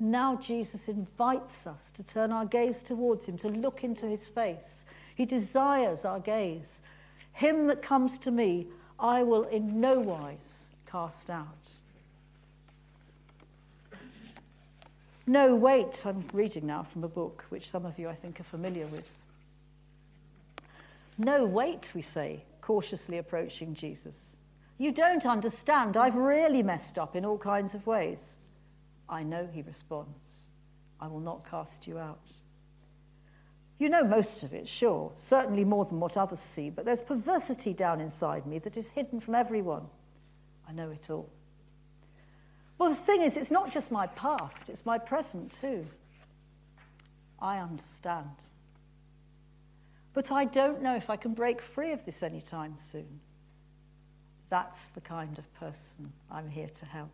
Now 0.00 0.36
Jesus 0.36 0.88
invites 0.88 1.66
us 1.66 1.90
to 1.92 2.04
turn 2.04 2.30
our 2.30 2.44
gaze 2.44 2.82
towards 2.82 3.26
him, 3.26 3.36
to 3.38 3.48
look 3.48 3.82
into 3.82 4.06
his 4.06 4.28
face. 4.28 4.84
He 5.14 5.26
desires 5.26 6.04
our 6.04 6.20
gaze. 6.20 6.80
Him 7.32 7.66
that 7.66 7.82
comes 7.82 8.16
to 8.18 8.30
me, 8.30 8.68
I 8.98 9.24
will 9.24 9.42
in 9.44 9.80
no 9.80 9.98
wise 9.98 10.70
cast 10.86 11.30
out. 11.30 11.70
No, 15.28 15.54
wait, 15.54 16.06
I'm 16.06 16.24
reading 16.32 16.66
now 16.66 16.84
from 16.84 17.04
a 17.04 17.08
book 17.08 17.44
which 17.50 17.68
some 17.68 17.84
of 17.84 17.98
you 17.98 18.08
I 18.08 18.14
think 18.14 18.40
are 18.40 18.44
familiar 18.44 18.86
with. 18.86 19.10
No, 21.18 21.44
wait, 21.44 21.92
we 21.94 22.00
say, 22.00 22.44
cautiously 22.62 23.18
approaching 23.18 23.74
Jesus. 23.74 24.38
You 24.78 24.90
don't 24.90 25.26
understand. 25.26 25.98
I've 25.98 26.14
really 26.14 26.62
messed 26.62 26.98
up 26.98 27.14
in 27.14 27.26
all 27.26 27.36
kinds 27.36 27.74
of 27.74 27.86
ways. 27.86 28.38
I 29.06 29.22
know, 29.22 29.46
he 29.52 29.60
responds. 29.60 30.48
I 30.98 31.08
will 31.08 31.20
not 31.20 31.46
cast 31.46 31.86
you 31.86 31.98
out. 31.98 32.32
You 33.78 33.90
know 33.90 34.04
most 34.04 34.44
of 34.44 34.54
it, 34.54 34.66
sure, 34.66 35.12
certainly 35.16 35.62
more 35.62 35.84
than 35.84 36.00
what 36.00 36.16
others 36.16 36.40
see, 36.40 36.70
but 36.70 36.86
there's 36.86 37.02
perversity 37.02 37.74
down 37.74 38.00
inside 38.00 38.46
me 38.46 38.58
that 38.60 38.78
is 38.78 38.88
hidden 38.88 39.20
from 39.20 39.34
everyone. 39.34 39.88
I 40.66 40.72
know 40.72 40.88
it 40.88 41.10
all. 41.10 41.28
Well, 42.78 42.90
the 42.90 42.96
thing 42.96 43.22
is, 43.22 43.36
it's 43.36 43.50
not 43.50 43.72
just 43.72 43.90
my 43.90 44.06
past, 44.06 44.70
it's 44.70 44.86
my 44.86 44.98
present 44.98 45.52
too. 45.52 45.84
I 47.40 47.58
understand. 47.58 48.30
But 50.14 50.32
I 50.32 50.44
don't 50.44 50.82
know 50.82 50.96
if 50.96 51.10
I 51.10 51.16
can 51.16 51.34
break 51.34 51.60
free 51.60 51.92
of 51.92 52.04
this 52.04 52.22
anytime 52.22 52.76
soon. 52.78 53.20
That's 54.48 54.90
the 54.90 55.00
kind 55.00 55.38
of 55.38 55.52
person 55.54 56.12
I'm 56.30 56.48
here 56.48 56.68
to 56.68 56.86
help. 56.86 57.10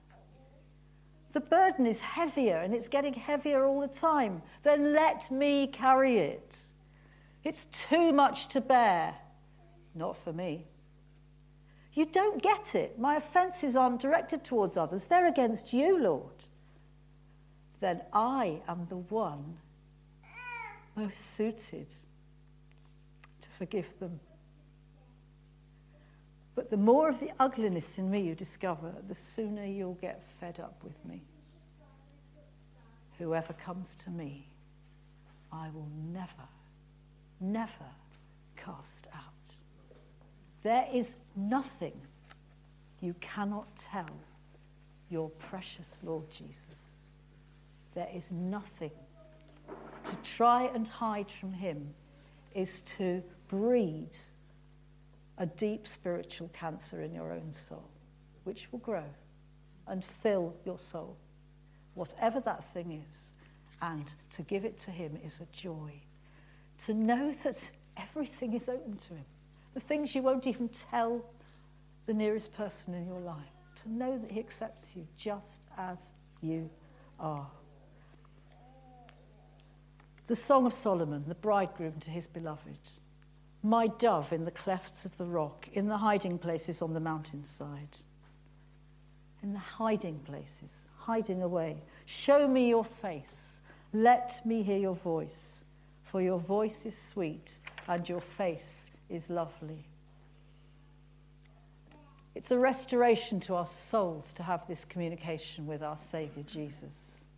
The 1.32 1.40
burden 1.40 1.86
is 1.86 2.00
heavier 2.00 2.58
and 2.58 2.72
it's 2.72 2.86
getting 2.86 3.12
heavier 3.12 3.66
all 3.66 3.80
the 3.80 3.88
time. 3.88 4.40
Then 4.62 4.92
let 4.92 5.30
me 5.30 5.66
carry 5.66 6.18
it. 6.18 6.58
It's 7.42 7.66
too 7.66 8.12
much 8.12 8.48
to 8.48 8.60
bear. 8.60 9.16
Not 9.94 10.16
for 10.16 10.32
me. 10.32 10.66
You 11.94 12.06
don't 12.06 12.42
get 12.42 12.74
it. 12.74 12.98
My 12.98 13.16
offences 13.16 13.76
aren't 13.76 14.00
directed 14.00 14.44
towards 14.44 14.76
others, 14.76 15.06
they're 15.06 15.26
against 15.26 15.72
you, 15.72 15.98
Lord. 15.98 16.46
Then 17.80 18.02
I 18.12 18.60
am 18.68 18.86
the 18.88 18.96
one 18.96 19.58
most 20.96 21.34
suited 21.36 21.88
to 23.40 23.48
forgive 23.50 23.98
them. 23.98 24.20
But 26.54 26.70
the 26.70 26.76
more 26.76 27.08
of 27.08 27.18
the 27.18 27.30
ugliness 27.38 27.98
in 27.98 28.10
me 28.10 28.20
you 28.20 28.34
discover, 28.34 28.94
the 29.06 29.14
sooner 29.14 29.64
you'll 29.64 29.94
get 29.94 30.22
fed 30.40 30.60
up 30.60 30.82
with 30.84 31.04
me. 31.04 31.22
Whoever 33.18 33.52
comes 33.52 33.94
to 33.96 34.10
me, 34.10 34.48
I 35.52 35.68
will 35.70 35.88
never, 36.12 36.48
never 37.40 37.90
cast 38.56 39.08
out. 39.14 39.33
There 40.64 40.88
is 40.92 41.14
nothing 41.36 41.92
you 43.00 43.14
cannot 43.20 43.76
tell 43.76 44.10
your 45.10 45.28
precious 45.30 46.00
Lord 46.02 46.28
Jesus. 46.30 47.04
There 47.94 48.08
is 48.12 48.32
nothing 48.32 48.90
to 49.68 50.16
try 50.24 50.64
and 50.74 50.88
hide 50.88 51.30
from 51.30 51.52
him 51.52 51.94
is 52.54 52.80
to 52.80 53.22
breed 53.48 54.10
a 55.38 55.46
deep 55.46 55.86
spiritual 55.86 56.48
cancer 56.52 57.02
in 57.02 57.14
your 57.14 57.32
own 57.32 57.52
soul, 57.52 57.88
which 58.44 58.72
will 58.72 58.80
grow. 58.80 59.04
and 59.86 60.04
fill 60.04 60.54
your 60.64 60.78
soul, 60.78 61.16
whatever 61.94 62.40
that 62.40 62.64
thing 62.72 63.02
is. 63.06 63.34
And 63.82 64.12
to 64.30 64.42
give 64.42 64.64
it 64.64 64.78
to 64.78 64.90
Him 64.90 65.18
is 65.22 65.40
a 65.40 65.46
joy. 65.52 65.92
To 66.86 66.94
know 66.94 67.34
that 67.44 67.70
everything 67.96 68.54
is 68.54 68.68
open 68.68 68.96
to 68.96 69.14
Him, 69.14 69.24
the 69.74 69.80
things 69.80 70.14
you 70.14 70.22
won't 70.22 70.46
even 70.46 70.68
tell 70.68 71.24
the 72.06 72.14
nearest 72.14 72.54
person 72.54 72.94
in 72.94 73.06
your 73.06 73.20
life, 73.20 73.36
to 73.76 73.90
know 73.90 74.16
that 74.16 74.30
He 74.30 74.38
accepts 74.38 74.94
you 74.94 75.06
just 75.16 75.66
as 75.76 76.14
you 76.40 76.70
are. 77.18 77.46
The 80.26 80.36
Song 80.36 80.64
of 80.64 80.72
Solomon, 80.72 81.24
the 81.28 81.34
bridegroom 81.34 82.00
to 82.00 82.10
his 82.10 82.26
beloved. 82.26 82.78
My 83.62 83.88
dove 83.88 84.32
in 84.32 84.46
the 84.46 84.50
clefts 84.50 85.04
of 85.04 85.16
the 85.18 85.26
rock, 85.26 85.68
in 85.72 85.88
the 85.88 85.98
hiding 85.98 86.38
places 86.38 86.80
on 86.80 86.94
the 86.94 87.00
mountainside. 87.00 87.98
In 89.42 89.52
the 89.52 89.58
hiding 89.58 90.20
places, 90.20 90.88
hiding 90.96 91.42
away. 91.42 91.82
Show 92.06 92.48
me 92.48 92.70
your 92.70 92.84
face. 92.84 93.60
Let 93.92 94.40
me 94.46 94.62
hear 94.62 94.78
your 94.78 94.94
voice. 94.94 95.66
For 96.04 96.22
your 96.22 96.38
voice 96.38 96.86
is 96.86 96.96
sweet 96.96 97.58
and 97.86 98.08
your 98.08 98.20
face 98.22 98.88
is 99.14 99.30
lovely. 99.30 99.84
It's 102.34 102.50
a 102.50 102.58
restoration 102.58 103.38
to 103.40 103.54
our 103.54 103.66
souls 103.66 104.32
to 104.34 104.42
have 104.42 104.66
this 104.66 104.84
communication 104.84 105.66
with 105.66 105.82
our 105.82 105.96
Saviour 105.96 106.44
Jesus. 106.46 107.28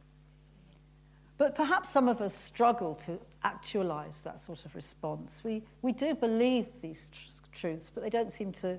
But 1.38 1.54
perhaps 1.54 1.90
some 1.90 2.09
of 2.09 2.23
us 2.23 2.35
struggle 2.35 2.95
to 2.97 3.18
actualize 3.45 4.23
that 4.23 4.40
sort 4.40 4.64
of 4.64 4.75
response. 4.75 5.42
We, 5.45 5.62
we 5.83 5.92
do 5.92 6.14
believe 6.14 6.80
these 6.80 7.11
tr- 7.12 7.59
truths, 7.59 7.90
but 7.95 8.02
they 8.02 8.11
don't 8.11 8.33
seem 8.33 8.52
to 8.54 8.78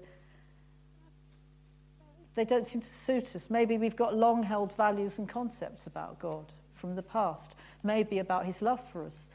they 2.34 2.46
don't 2.46 2.68
seem 2.68 2.82
to 2.82 2.94
suit 2.94 3.36
us. 3.36 3.50
Maybe 3.50 3.80
we've 3.80 3.96
got 3.96 4.16
long 4.16 4.44
held 4.44 4.72
values 4.74 5.18
and 5.18 5.28
concepts 5.28 5.88
about 5.88 6.20
God 6.20 6.54
from 6.76 6.96
the 6.96 7.02
past, 7.02 7.56
maybe 7.82 8.20
about 8.20 8.46
his 8.46 8.62
love 8.62 8.80
for 8.92 9.04
us. 9.04 9.28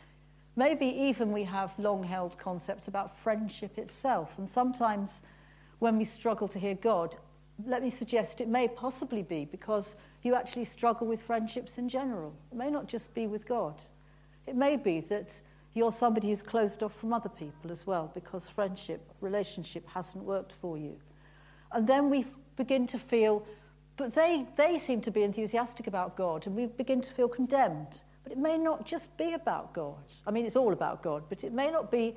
Maybe 0.54 0.86
even 0.86 1.32
we 1.32 1.44
have 1.44 1.78
long 1.78 2.02
held 2.02 2.38
concepts 2.38 2.88
about 2.88 3.16
friendship 3.16 3.78
itself. 3.78 4.38
And 4.38 4.48
sometimes 4.48 5.22
when 5.78 5.96
we 5.96 6.04
struggle 6.04 6.48
to 6.48 6.58
hear 6.58 6.74
God, 6.74 7.16
let 7.66 7.82
me 7.82 7.90
suggest 7.90 8.40
it 8.40 8.48
may 8.48 8.68
possibly 8.68 9.22
be 9.22 9.44
because 9.44 9.96
you 10.22 10.34
actually 10.34 10.64
struggle 10.64 11.06
with 11.06 11.22
friendships 11.22 11.78
in 11.78 11.88
general. 11.88 12.34
It 12.50 12.58
may 12.58 12.70
not 12.70 12.86
just 12.86 13.14
be 13.14 13.26
with 13.26 13.46
God. 13.46 13.82
It 14.46 14.56
may 14.56 14.76
be 14.76 15.00
that 15.00 15.40
you're 15.74 15.92
somebody 15.92 16.28
who's 16.28 16.42
closed 16.42 16.82
off 16.82 16.94
from 16.94 17.12
other 17.12 17.28
people 17.28 17.70
as 17.70 17.86
well 17.86 18.10
because 18.14 18.48
friendship, 18.48 19.00
relationship 19.20 19.88
hasn't 19.88 20.24
worked 20.24 20.52
for 20.52 20.76
you. 20.76 20.98
And 21.72 21.86
then 21.86 22.10
we 22.10 22.26
begin 22.56 22.86
to 22.88 22.98
feel, 22.98 23.46
but 23.96 24.14
they, 24.14 24.46
they 24.56 24.78
seem 24.78 25.00
to 25.02 25.10
be 25.10 25.22
enthusiastic 25.22 25.86
about 25.86 26.16
God, 26.16 26.46
and 26.46 26.54
we 26.54 26.66
begin 26.66 27.00
to 27.00 27.10
feel 27.10 27.28
condemned. 27.28 28.02
But 28.22 28.32
it 28.32 28.38
may 28.38 28.58
not 28.58 28.84
just 28.84 29.16
be 29.16 29.32
about 29.32 29.72
God. 29.72 30.04
I 30.26 30.30
mean, 30.30 30.46
it's 30.46 30.56
all 30.56 30.72
about 30.72 31.02
God, 31.02 31.24
but 31.28 31.44
it 31.44 31.52
may 31.52 31.70
not 31.70 31.90
be 31.90 32.16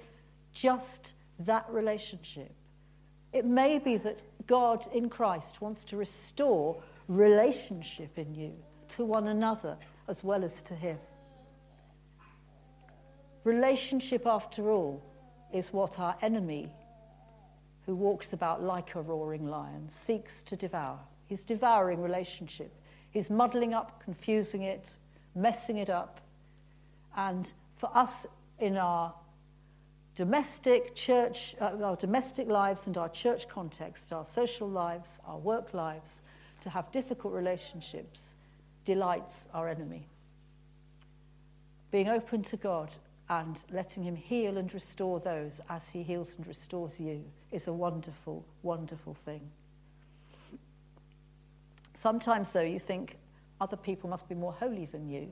just 0.53 1.13
that 1.39 1.65
relationship. 1.69 2.51
It 3.33 3.45
may 3.45 3.79
be 3.79 3.97
that 3.97 4.24
God 4.47 4.85
in 4.93 5.09
Christ 5.09 5.62
wants 5.62 5.83
to 5.85 5.97
restore 5.97 6.81
relationship 7.07 8.17
in 8.17 8.33
you 8.33 8.53
to 8.89 9.03
one 9.03 9.27
another 9.27 9.77
as 10.07 10.24
well 10.24 10.43
as 10.43 10.62
to 10.63 10.75
Him. 10.75 10.97
Relationship, 13.43 14.25
after 14.25 14.71
all, 14.71 15.03
is 15.53 15.74
what 15.74 16.00
our 16.00 16.15
enemy, 16.21 16.71
who 17.85 17.95
walks 17.95 18.33
about 18.33 18.63
like 18.63 18.95
a 18.95 19.01
roaring 19.01 19.47
lion, 19.47 19.89
seeks 19.89 20.41
to 20.43 20.55
devour. 20.55 21.00
He's 21.27 21.45
devouring 21.45 22.01
relationship. 22.01 22.74
He's 23.12 23.29
muddling 23.29 23.74
up, 23.74 24.03
confusing 24.03 24.63
it, 24.63 24.97
messing 25.36 25.77
it 25.77 25.89
up. 25.89 26.22
And 27.15 27.51
for 27.75 27.89
us 27.94 28.25
in 28.59 28.77
our 28.77 29.14
domestic 30.16 30.96
church, 30.96 31.55
uh, 31.59 31.77
our 31.83 31.96
domestic 31.98 32.48
lives 32.48 32.88
and 32.88 32.98
our 32.98 33.09
church 33.09 33.48
context, 33.48 34.14
our 34.14 34.25
social 34.25 34.70
lives, 34.70 35.20
our 35.27 35.38
work 35.38 35.74
lives, 35.74 36.22
to 36.62 36.70
have 36.70 36.92
difficult 36.92 37.33
relationships 37.33 38.36
delights 38.86 39.48
our 39.53 39.68
enemy. 39.68 40.07
Being 41.92 42.07
open 42.07 42.42
to 42.44 42.57
God 42.57 42.94
and 43.29 43.64
letting 43.72 44.03
Him 44.03 44.16
heal 44.16 44.57
and 44.57 44.74
restore 44.74 45.20
those 45.20 45.59
as 45.70 45.90
He 45.90 46.03
heals 46.03 46.36
and 46.38 46.48
restores 46.48 47.00
you 47.00 47.24
is 47.51 47.68
a 47.68 47.74
wonderful, 47.74 48.46
wonderful 48.64 49.14
thing. 49.14 49.42
Sometimes, 51.94 52.51
though, 52.51 52.62
you 52.62 52.79
think 52.79 53.18
other 53.61 53.77
people 53.77 54.09
must 54.09 54.27
be 54.27 54.35
more 54.35 54.53
holy 54.53 54.85
than 54.85 55.09
you. 55.09 55.31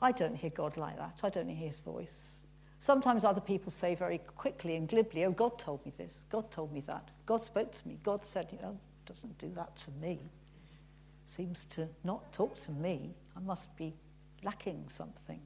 I 0.00 0.12
don't 0.12 0.36
hear 0.36 0.50
God 0.50 0.76
like 0.76 0.96
that. 0.96 1.20
I 1.22 1.30
don't 1.30 1.48
hear 1.48 1.66
His 1.66 1.80
voice. 1.80 2.44
Sometimes 2.78 3.24
other 3.24 3.40
people 3.40 3.70
say 3.70 3.94
very 3.94 4.18
quickly 4.18 4.76
and 4.76 4.88
glibly, 4.88 5.24
Oh, 5.24 5.30
God 5.30 5.58
told 5.58 5.84
me 5.86 5.92
this. 5.96 6.24
God 6.30 6.50
told 6.50 6.72
me 6.72 6.80
that. 6.82 7.08
God 7.24 7.42
spoke 7.42 7.72
to 7.72 7.88
me. 7.88 7.98
God 8.02 8.24
said, 8.24 8.48
you 8.52 8.58
know, 8.60 8.78
doesn't 9.06 9.38
do 9.38 9.50
that 9.54 9.74
to 9.76 9.90
me. 10.02 10.18
Seems 11.26 11.64
to 11.66 11.88
not 12.04 12.32
talk 12.32 12.60
to 12.64 12.72
me. 12.72 13.14
I 13.36 13.40
must 13.40 13.74
be 13.76 13.94
lacking 14.42 14.84
something. 14.88 15.40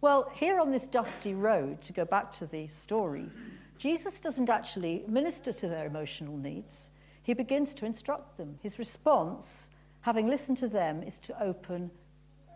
Well, 0.00 0.32
here 0.34 0.58
on 0.58 0.72
this 0.72 0.88
dusty 0.88 1.34
road, 1.34 1.80
to 1.82 1.92
go 1.92 2.04
back 2.04 2.32
to 2.32 2.46
the 2.46 2.66
story, 2.66 3.30
Jesus 3.78 4.18
doesn't 4.18 4.50
actually 4.50 5.04
minister 5.06 5.52
to 5.52 5.68
their 5.68 5.86
emotional 5.86 6.36
needs. 6.36 6.90
He 7.22 7.34
begins 7.34 7.74
to 7.74 7.86
instruct 7.86 8.36
them. 8.36 8.58
His 8.60 8.80
response, 8.80 9.70
having 10.02 10.28
listened 10.28 10.58
to 10.58 10.68
them, 10.68 11.02
is 11.02 11.18
to 11.20 11.42
open 11.42 11.90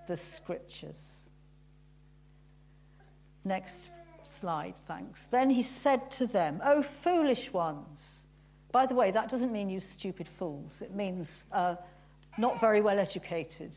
the 0.06 0.16
scriptures. 0.16 1.30
Next 3.44 3.90
slide, 4.24 4.76
thanks. 4.76 5.24
Then 5.24 5.50
he 5.50 5.62
said 5.62 6.10
to 6.12 6.26
them, 6.26 6.60
O 6.64 6.82
foolish 6.82 7.52
ones, 7.52 8.26
by 8.72 8.86
the 8.86 8.94
way, 8.94 9.10
that 9.10 9.30
doesn't 9.30 9.52
mean 9.52 9.70
you 9.70 9.80
stupid 9.80 10.28
fools. 10.28 10.82
It 10.82 10.94
means 10.94 11.44
uh, 11.52 11.76
not 12.36 12.60
very 12.60 12.80
well 12.80 12.98
educated 12.98 13.72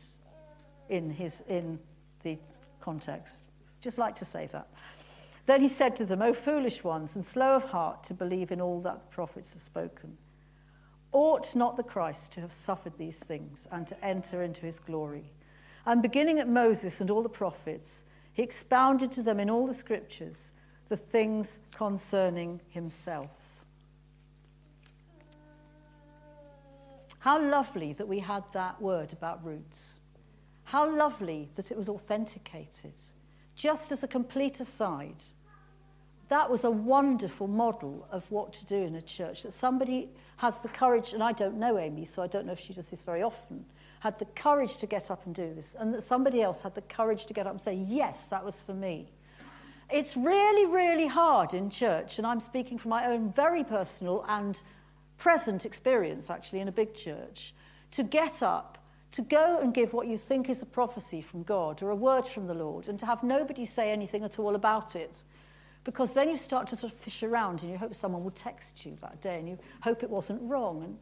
in, 0.88 1.08
his, 1.10 1.42
in 1.48 1.78
the 2.22 2.38
context. 2.80 3.44
Just 3.80 3.96
like 3.96 4.14
to 4.16 4.24
say 4.24 4.48
that. 4.52 4.68
Then 5.46 5.62
he 5.62 5.68
said 5.68 5.96
to 5.96 6.04
them, 6.04 6.20
O 6.20 6.34
foolish 6.34 6.84
ones, 6.84 7.16
and 7.16 7.24
slow 7.24 7.56
of 7.56 7.70
heart 7.70 8.04
to 8.04 8.14
believe 8.14 8.52
in 8.52 8.60
all 8.60 8.80
that 8.82 9.00
the 9.00 9.14
prophets 9.14 9.52
have 9.52 9.62
spoken. 9.62 10.18
Ought 11.12 11.56
not 11.56 11.76
the 11.76 11.82
Christ 11.82 12.32
to 12.32 12.40
have 12.40 12.52
suffered 12.52 12.96
these 12.96 13.18
things 13.18 13.66
and 13.70 13.86
to 13.88 14.04
enter 14.04 14.42
into 14.42 14.62
his 14.62 14.78
glory? 14.78 15.32
And 15.84 16.02
beginning 16.02 16.38
at 16.38 16.48
Moses 16.48 17.00
and 17.00 17.10
all 17.10 17.22
the 17.22 17.28
prophets, 17.28 18.04
he 18.32 18.42
expounded 18.42 19.10
to 19.12 19.22
them 19.22 19.40
in 19.40 19.50
all 19.50 19.66
the 19.66 19.74
scriptures 19.74 20.52
the 20.88 20.96
things 20.96 21.60
concerning 21.72 22.60
himself. 22.68 23.30
How 27.20 27.40
lovely 27.40 27.92
that 27.94 28.08
we 28.08 28.20
had 28.20 28.44
that 28.52 28.80
word 28.80 29.12
about 29.12 29.44
roots. 29.44 29.98
How 30.64 30.88
lovely 30.88 31.48
that 31.56 31.70
it 31.70 31.76
was 31.76 31.88
authenticated. 31.88 32.94
Just 33.54 33.92
as 33.92 34.02
a 34.02 34.08
complete 34.08 34.58
aside, 34.58 35.22
that 36.28 36.50
was 36.50 36.64
a 36.64 36.70
wonderful 36.70 37.46
model 37.46 38.06
of 38.10 38.30
what 38.30 38.52
to 38.54 38.66
do 38.66 38.76
in 38.76 38.94
a 38.94 39.02
church. 39.02 39.42
That 39.42 39.52
somebody 39.52 40.08
has 40.40 40.60
the 40.60 40.68
courage, 40.68 41.12
and 41.12 41.22
I 41.22 41.32
don't 41.32 41.58
know 41.58 41.76
Amy, 41.78 42.06
so 42.06 42.22
I 42.22 42.26
don't 42.26 42.46
know 42.46 42.52
if 42.52 42.60
she 42.60 42.72
does 42.72 42.88
this 42.88 43.02
very 43.02 43.22
often, 43.22 43.66
had 44.00 44.18
the 44.18 44.24
courage 44.24 44.78
to 44.78 44.86
get 44.86 45.10
up 45.10 45.26
and 45.26 45.34
do 45.34 45.52
this, 45.54 45.76
and 45.78 45.92
that 45.92 46.02
somebody 46.02 46.40
else 46.40 46.62
had 46.62 46.74
the 46.74 46.80
courage 46.80 47.26
to 47.26 47.34
get 47.34 47.46
up 47.46 47.52
and 47.52 47.60
say, 47.60 47.74
Yes, 47.74 48.24
that 48.24 48.42
was 48.42 48.62
for 48.62 48.72
me. 48.72 49.10
It's 49.90 50.16
really, 50.16 50.64
really 50.64 51.08
hard 51.08 51.52
in 51.52 51.68
church, 51.68 52.16
and 52.16 52.26
I'm 52.26 52.40
speaking 52.40 52.78
from 52.78 52.88
my 52.88 53.04
own 53.04 53.30
very 53.30 53.62
personal 53.62 54.24
and 54.28 54.62
present 55.18 55.66
experience, 55.66 56.30
actually, 56.30 56.60
in 56.60 56.68
a 56.68 56.72
big 56.72 56.94
church, 56.94 57.52
to 57.90 58.02
get 58.02 58.42
up, 58.42 58.78
to 59.10 59.20
go 59.20 59.60
and 59.60 59.74
give 59.74 59.92
what 59.92 60.06
you 60.06 60.16
think 60.16 60.48
is 60.48 60.62
a 60.62 60.66
prophecy 60.66 61.20
from 61.20 61.42
God 61.42 61.82
or 61.82 61.90
a 61.90 61.94
word 61.94 62.26
from 62.26 62.46
the 62.46 62.54
Lord, 62.54 62.88
and 62.88 62.98
to 63.00 63.04
have 63.04 63.22
nobody 63.22 63.66
say 63.66 63.90
anything 63.90 64.24
at 64.24 64.38
all 64.38 64.54
about 64.54 64.96
it. 64.96 65.22
Because 65.84 66.12
then 66.12 66.28
you 66.28 66.36
start 66.36 66.66
to 66.68 66.76
sort 66.76 66.92
of 66.92 66.98
fish 66.98 67.22
around 67.22 67.62
and 67.62 67.72
you 67.72 67.78
hope 67.78 67.94
someone 67.94 68.22
will 68.22 68.30
text 68.32 68.84
you 68.84 68.96
that 69.00 69.20
day 69.20 69.38
and 69.38 69.48
you 69.48 69.58
hope 69.80 70.02
it 70.02 70.10
wasn't 70.10 70.40
wrong. 70.42 70.82
And 70.84 70.98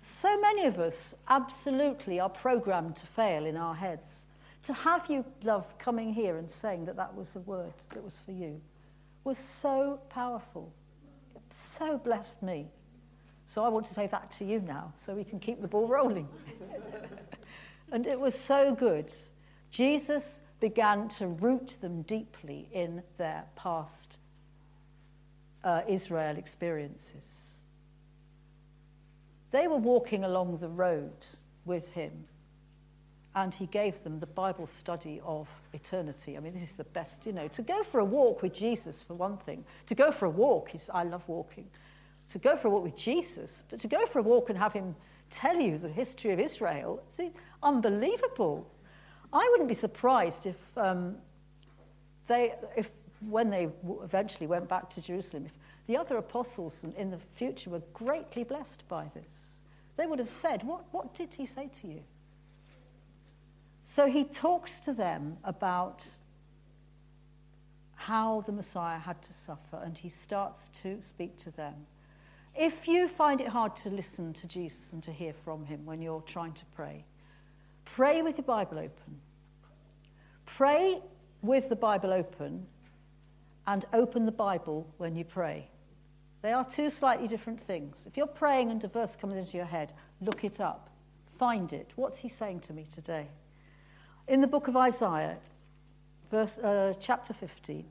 so 0.00 0.40
many 0.40 0.64
of 0.64 0.78
us 0.78 1.14
absolutely 1.28 2.18
are 2.18 2.30
programmed 2.30 2.96
to 2.96 3.06
fail 3.06 3.44
in 3.44 3.56
our 3.56 3.74
heads. 3.74 4.24
To 4.64 4.72
have 4.72 5.10
you, 5.10 5.24
love, 5.42 5.76
coming 5.78 6.14
here 6.14 6.38
and 6.38 6.50
saying 6.50 6.86
that 6.86 6.96
that 6.96 7.14
was 7.14 7.36
a 7.36 7.40
word 7.40 7.74
that 7.90 8.02
was 8.02 8.18
for 8.20 8.32
you 8.32 8.60
was 9.24 9.38
so 9.38 10.00
powerful. 10.08 10.72
It 11.34 11.42
so 11.50 11.98
blessed 11.98 12.42
me. 12.42 12.66
So 13.46 13.64
I 13.64 13.68
want 13.68 13.86
to 13.86 13.94
say 13.94 14.06
that 14.06 14.30
to 14.32 14.44
you 14.44 14.60
now 14.60 14.92
so 14.96 15.14
we 15.14 15.24
can 15.24 15.38
keep 15.38 15.60
the 15.60 15.68
ball 15.68 15.86
rolling. 15.86 16.28
and 17.92 18.06
it 18.06 18.18
was 18.18 18.34
so 18.34 18.74
good. 18.74 19.12
Jesus 19.70 20.42
began 20.60 21.08
to 21.08 21.26
root 21.26 21.76
them 21.80 22.02
deeply 22.02 22.68
in 22.72 23.02
their 23.18 23.44
past 23.56 24.18
uh, 25.64 25.82
Israel 25.88 26.36
experiences. 26.36 27.60
They 29.50 29.68
were 29.68 29.76
walking 29.76 30.24
along 30.24 30.58
the 30.58 30.68
road 30.68 31.26
with 31.64 31.90
him, 31.90 32.24
and 33.34 33.54
he 33.54 33.66
gave 33.66 34.02
them 34.02 34.18
the 34.18 34.26
Bible 34.26 34.66
study 34.66 35.20
of 35.24 35.48
eternity. 35.72 36.36
I 36.36 36.40
mean, 36.40 36.52
this 36.52 36.62
is 36.62 36.74
the 36.74 36.84
best, 36.84 37.26
you 37.26 37.32
know, 37.32 37.48
to 37.48 37.62
go 37.62 37.82
for 37.82 38.00
a 38.00 38.04
walk 38.04 38.42
with 38.42 38.54
Jesus, 38.54 39.02
for 39.02 39.14
one 39.14 39.36
thing. 39.36 39.64
To 39.86 39.94
go 39.94 40.10
for 40.10 40.26
a 40.26 40.30
walk 40.30 40.74
is, 40.74 40.90
I 40.92 41.04
love 41.04 41.22
walking. 41.28 41.68
To 42.30 42.38
go 42.38 42.56
for 42.56 42.68
a 42.68 42.70
walk 42.70 42.84
with 42.84 42.96
Jesus, 42.96 43.62
but 43.68 43.78
to 43.80 43.88
go 43.88 44.06
for 44.06 44.20
a 44.20 44.22
walk 44.22 44.48
and 44.48 44.58
have 44.58 44.72
him 44.72 44.96
tell 45.28 45.60
you 45.60 45.78
the 45.78 45.88
history 45.88 46.32
of 46.32 46.40
Israel, 46.40 47.02
it's 47.18 47.36
unbelievable. 47.62 48.70
I 49.32 49.48
wouldn't 49.50 49.68
be 49.68 49.74
surprised 49.74 50.46
if 50.46 50.56
um, 50.76 51.16
they, 52.26 52.54
if 52.76 52.88
when 53.28 53.50
they 53.50 53.68
eventually 54.02 54.46
went 54.46 54.68
back 54.68 54.88
to 54.90 55.00
Jerusalem, 55.00 55.48
the 55.86 55.96
other 55.96 56.16
apostles 56.16 56.84
in 56.96 57.10
the 57.10 57.18
future 57.18 57.70
were 57.70 57.82
greatly 57.92 58.44
blessed 58.44 58.86
by 58.88 59.10
this, 59.14 59.60
they 59.96 60.06
would 60.06 60.18
have 60.18 60.28
said, 60.28 60.62
What, 60.62 60.84
what 60.92 61.14
did 61.14 61.34
he 61.34 61.46
say 61.46 61.68
to 61.80 61.88
you? 61.88 62.02
So 63.82 64.06
he 64.06 64.24
talks 64.24 64.80
to 64.80 64.92
them 64.92 65.36
about 65.44 66.06
how 67.94 68.40
the 68.42 68.52
Messiah 68.52 68.98
had 68.98 69.22
to 69.22 69.32
suffer, 69.32 69.80
and 69.84 69.96
he 69.96 70.08
starts 70.08 70.68
to 70.82 71.00
speak 71.00 71.36
to 71.36 71.50
them. 71.52 71.74
If 72.54 72.86
you 72.86 73.08
find 73.08 73.40
it 73.40 73.48
hard 73.48 73.76
to 73.76 73.90
listen 73.90 74.32
to 74.34 74.46
Jesus 74.46 74.92
and 74.92 75.02
to 75.04 75.12
hear 75.12 75.32
from 75.32 75.64
him 75.64 75.86
when 75.86 76.02
you're 76.02 76.22
trying 76.22 76.52
to 76.54 76.64
pray, 76.74 77.04
pray 77.84 78.22
with 78.22 78.38
your 78.38 78.44
Bible 78.44 78.78
open. 78.78 79.20
Pray 80.46 81.00
with 81.42 81.68
the 81.68 81.76
Bible 81.76 82.12
open 82.12 82.66
and 83.66 83.84
open 83.92 84.26
the 84.26 84.32
Bible 84.32 84.86
when 84.98 85.16
you 85.16 85.24
pray. 85.24 85.68
They 86.42 86.52
are 86.52 86.64
two 86.64 86.90
slightly 86.90 87.28
different 87.28 87.60
things. 87.60 88.04
If 88.06 88.16
you're 88.16 88.26
praying 88.26 88.70
and 88.70 88.82
a 88.82 88.88
verse 88.88 89.14
comes 89.14 89.34
into 89.34 89.56
your 89.56 89.66
head, 89.66 89.92
look 90.20 90.42
it 90.44 90.60
up, 90.60 90.90
find 91.38 91.72
it. 91.72 91.92
What's 91.94 92.18
he 92.18 92.28
saying 92.28 92.60
to 92.60 92.72
me 92.72 92.84
today? 92.92 93.28
In 94.26 94.40
the 94.40 94.48
book 94.48 94.66
of 94.66 94.76
Isaiah, 94.76 95.38
verse, 96.30 96.58
uh, 96.58 96.94
chapter 97.00 97.32
50, 97.32 97.84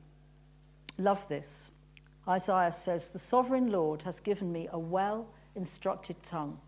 love 0.98 1.26
this. 1.30 1.72
Isaiah 2.28 2.72
says, 2.72 3.10
The 3.10 3.20
sovereign 3.20 3.72
Lord 3.72 4.04
has 4.04 4.20
given 4.20 4.52
me 4.52 4.68
a 4.72 4.80
well 4.80 5.28
instructed 5.56 6.22
tongue 6.24 6.60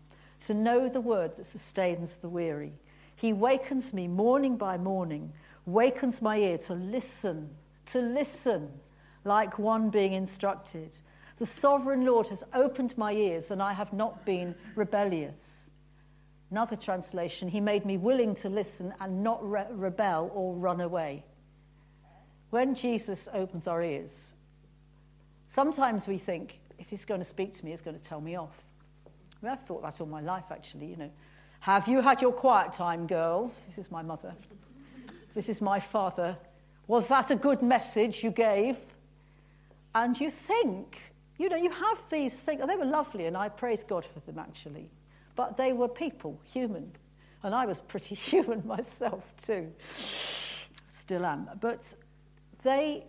to 0.46 0.54
know 0.54 0.88
the 0.88 1.00
word 1.00 1.36
that 1.36 1.46
sustains 1.46 2.16
the 2.16 2.28
weary. 2.28 2.72
He 3.16 3.32
wakens 3.32 3.92
me 3.92 4.08
morning 4.08 4.56
by 4.56 4.76
morning, 4.76 5.32
wakens 5.66 6.20
my 6.20 6.36
ear 6.38 6.58
to 6.58 6.74
listen, 6.74 7.50
to 7.86 8.00
listen 8.00 8.70
like 9.24 9.58
one 9.58 9.90
being 9.90 10.12
instructed. 10.12 10.90
The 11.36 11.46
sovereign 11.46 12.04
Lord 12.04 12.28
has 12.28 12.44
opened 12.52 12.96
my 12.96 13.12
ears, 13.12 13.50
and 13.50 13.62
I 13.62 13.72
have 13.72 13.92
not 13.92 14.24
been 14.24 14.54
rebellious. 14.76 15.70
Another 16.50 16.76
translation, 16.76 17.48
He 17.48 17.60
made 17.60 17.84
me 17.84 17.96
willing 17.96 18.34
to 18.36 18.48
listen 18.48 18.94
and 19.00 19.24
not 19.24 19.48
re- 19.48 19.66
rebel 19.70 20.30
or 20.32 20.54
run 20.54 20.80
away. 20.80 21.24
When 22.50 22.74
Jesus 22.74 23.28
opens 23.32 23.66
our 23.66 23.82
ears, 23.82 24.34
sometimes 25.46 26.06
we 26.06 26.18
think, 26.18 26.60
if 26.78 26.88
He's 26.88 27.04
going 27.04 27.20
to 27.20 27.24
speak 27.24 27.52
to 27.54 27.64
me, 27.64 27.72
He's 27.72 27.80
going 27.80 27.98
to 27.98 28.02
tell 28.02 28.20
me 28.20 28.36
off. 28.36 28.62
I 29.06 29.46
mean, 29.46 29.52
I've 29.52 29.62
thought 29.62 29.82
that 29.82 30.00
all 30.00 30.06
my 30.06 30.20
life, 30.20 30.46
actually. 30.50 30.86
You 30.86 30.96
know, 30.96 31.10
have 31.60 31.88
you 31.88 32.00
had 32.00 32.22
your 32.22 32.32
quiet 32.32 32.72
time, 32.72 33.06
girls? 33.06 33.64
This 33.66 33.78
is 33.78 33.90
my 33.90 34.02
mother. 34.02 34.34
This 35.32 35.48
is 35.48 35.60
my 35.60 35.80
father. 35.80 36.36
Was 36.86 37.08
that 37.08 37.32
a 37.32 37.36
good 37.36 37.62
message 37.62 38.22
you 38.22 38.30
gave? 38.30 38.76
And 39.94 40.18
you 40.20 40.30
think, 40.30 41.00
you 41.38 41.48
know, 41.48 41.56
you 41.56 41.70
have 41.70 41.98
these 42.10 42.34
things. 42.34 42.62
They 42.66 42.76
were 42.76 42.84
lovely, 42.84 43.26
and 43.26 43.36
I 43.36 43.48
praise 43.48 43.84
God 43.84 44.04
for 44.04 44.20
them 44.20 44.38
actually. 44.38 44.90
But 45.36 45.56
they 45.56 45.72
were 45.72 45.88
people, 45.88 46.40
human. 46.44 46.92
And 47.42 47.54
I 47.54 47.66
was 47.66 47.80
pretty 47.80 48.14
human 48.14 48.66
myself 48.66 49.32
too. 49.42 49.72
Still 50.88 51.26
am. 51.26 51.50
But 51.60 51.94
they, 52.62 53.04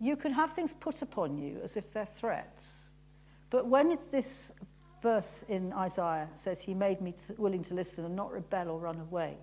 you 0.00 0.16
can 0.16 0.32
have 0.32 0.52
things 0.52 0.74
put 0.74 1.02
upon 1.02 1.38
you 1.38 1.60
as 1.62 1.76
if 1.76 1.92
they're 1.92 2.06
threats. 2.06 2.90
But 3.50 3.66
when 3.66 3.90
it's 3.90 4.06
this 4.06 4.52
verse 5.02 5.44
in 5.48 5.72
Isaiah 5.72 6.28
says, 6.32 6.60
He 6.60 6.74
made 6.74 7.00
me 7.00 7.14
willing 7.38 7.62
to 7.64 7.74
listen 7.74 8.04
and 8.04 8.16
not 8.16 8.32
rebel 8.32 8.70
or 8.70 8.78
run 8.78 9.00
away. 9.00 9.38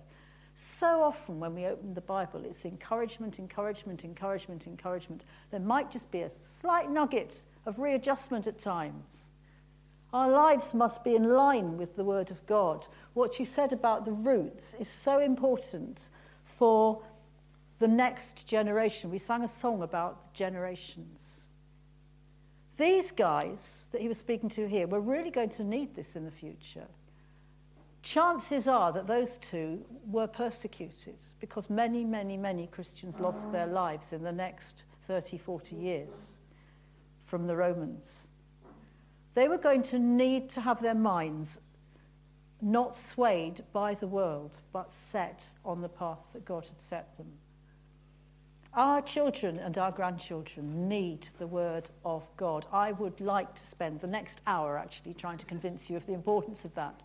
So 0.54 1.02
often 1.02 1.40
when 1.40 1.54
we 1.54 1.66
open 1.66 1.94
the 1.94 2.00
Bible, 2.00 2.44
it's 2.44 2.64
encouragement, 2.64 3.38
encouragement, 3.38 4.04
encouragement, 4.04 4.66
encouragement. 4.66 5.24
There 5.50 5.60
might 5.60 5.90
just 5.90 6.10
be 6.10 6.20
a 6.20 6.30
slight 6.30 6.90
nugget 6.90 7.44
of 7.64 7.78
readjustment 7.78 8.46
at 8.46 8.58
times. 8.58 9.30
Our 10.12 10.30
lives 10.30 10.74
must 10.74 11.04
be 11.04 11.14
in 11.14 11.24
line 11.24 11.78
with 11.78 11.96
the 11.96 12.04
Word 12.04 12.30
of 12.30 12.44
God. 12.46 12.86
What 13.14 13.38
you 13.38 13.46
said 13.46 13.72
about 13.72 14.04
the 14.04 14.12
roots 14.12 14.74
is 14.78 14.88
so 14.88 15.18
important 15.20 16.10
for 16.44 17.02
the 17.78 17.88
next 17.88 18.46
generation. 18.46 19.10
We 19.10 19.18
sang 19.18 19.42
a 19.42 19.48
song 19.48 19.82
about 19.82 20.20
the 20.20 20.28
generations. 20.34 21.50
These 22.76 23.10
guys 23.12 23.86
that 23.90 24.02
he 24.02 24.08
was 24.08 24.18
speaking 24.18 24.50
to 24.50 24.68
here, 24.68 24.86
we're 24.86 25.00
really 25.00 25.30
going 25.30 25.50
to 25.50 25.64
need 25.64 25.94
this 25.94 26.14
in 26.14 26.26
the 26.26 26.30
future 26.30 26.88
chances 28.02 28.68
are 28.68 28.92
that 28.92 29.06
those 29.06 29.38
two 29.38 29.84
were 30.06 30.26
persecuted 30.26 31.16
because 31.40 31.70
many, 31.70 32.04
many, 32.04 32.36
many 32.36 32.66
Christians 32.66 33.20
lost 33.20 33.50
their 33.52 33.68
ah. 33.68 33.72
lives 33.72 34.12
in 34.12 34.22
the 34.22 34.32
next 34.32 34.84
30, 35.06 35.38
40 35.38 35.76
years 35.76 36.38
from 37.22 37.46
the 37.46 37.56
Romans. 37.56 38.28
They 39.34 39.48
were 39.48 39.58
going 39.58 39.82
to 39.84 39.98
need 39.98 40.50
to 40.50 40.60
have 40.60 40.82
their 40.82 40.94
minds 40.94 41.60
not 42.60 42.96
swayed 42.96 43.62
by 43.72 43.94
the 43.94 44.06
world, 44.06 44.60
but 44.72 44.92
set 44.92 45.52
on 45.64 45.80
the 45.80 45.88
path 45.88 46.30
that 46.32 46.44
God 46.44 46.66
had 46.66 46.80
set 46.80 47.16
them. 47.16 47.26
Our 48.74 49.02
children 49.02 49.58
and 49.58 49.76
our 49.76 49.90
grandchildren 49.90 50.88
need 50.88 51.28
the 51.38 51.46
word 51.46 51.90
of 52.04 52.26
God. 52.36 52.66
I 52.72 52.92
would 52.92 53.20
like 53.20 53.54
to 53.54 53.66
spend 53.66 54.00
the 54.00 54.06
next 54.06 54.40
hour 54.46 54.78
actually 54.78 55.12
trying 55.12 55.36
to 55.38 55.46
convince 55.46 55.90
you 55.90 55.96
of 55.96 56.06
the 56.06 56.14
importance 56.14 56.64
of 56.64 56.74
that. 56.74 57.02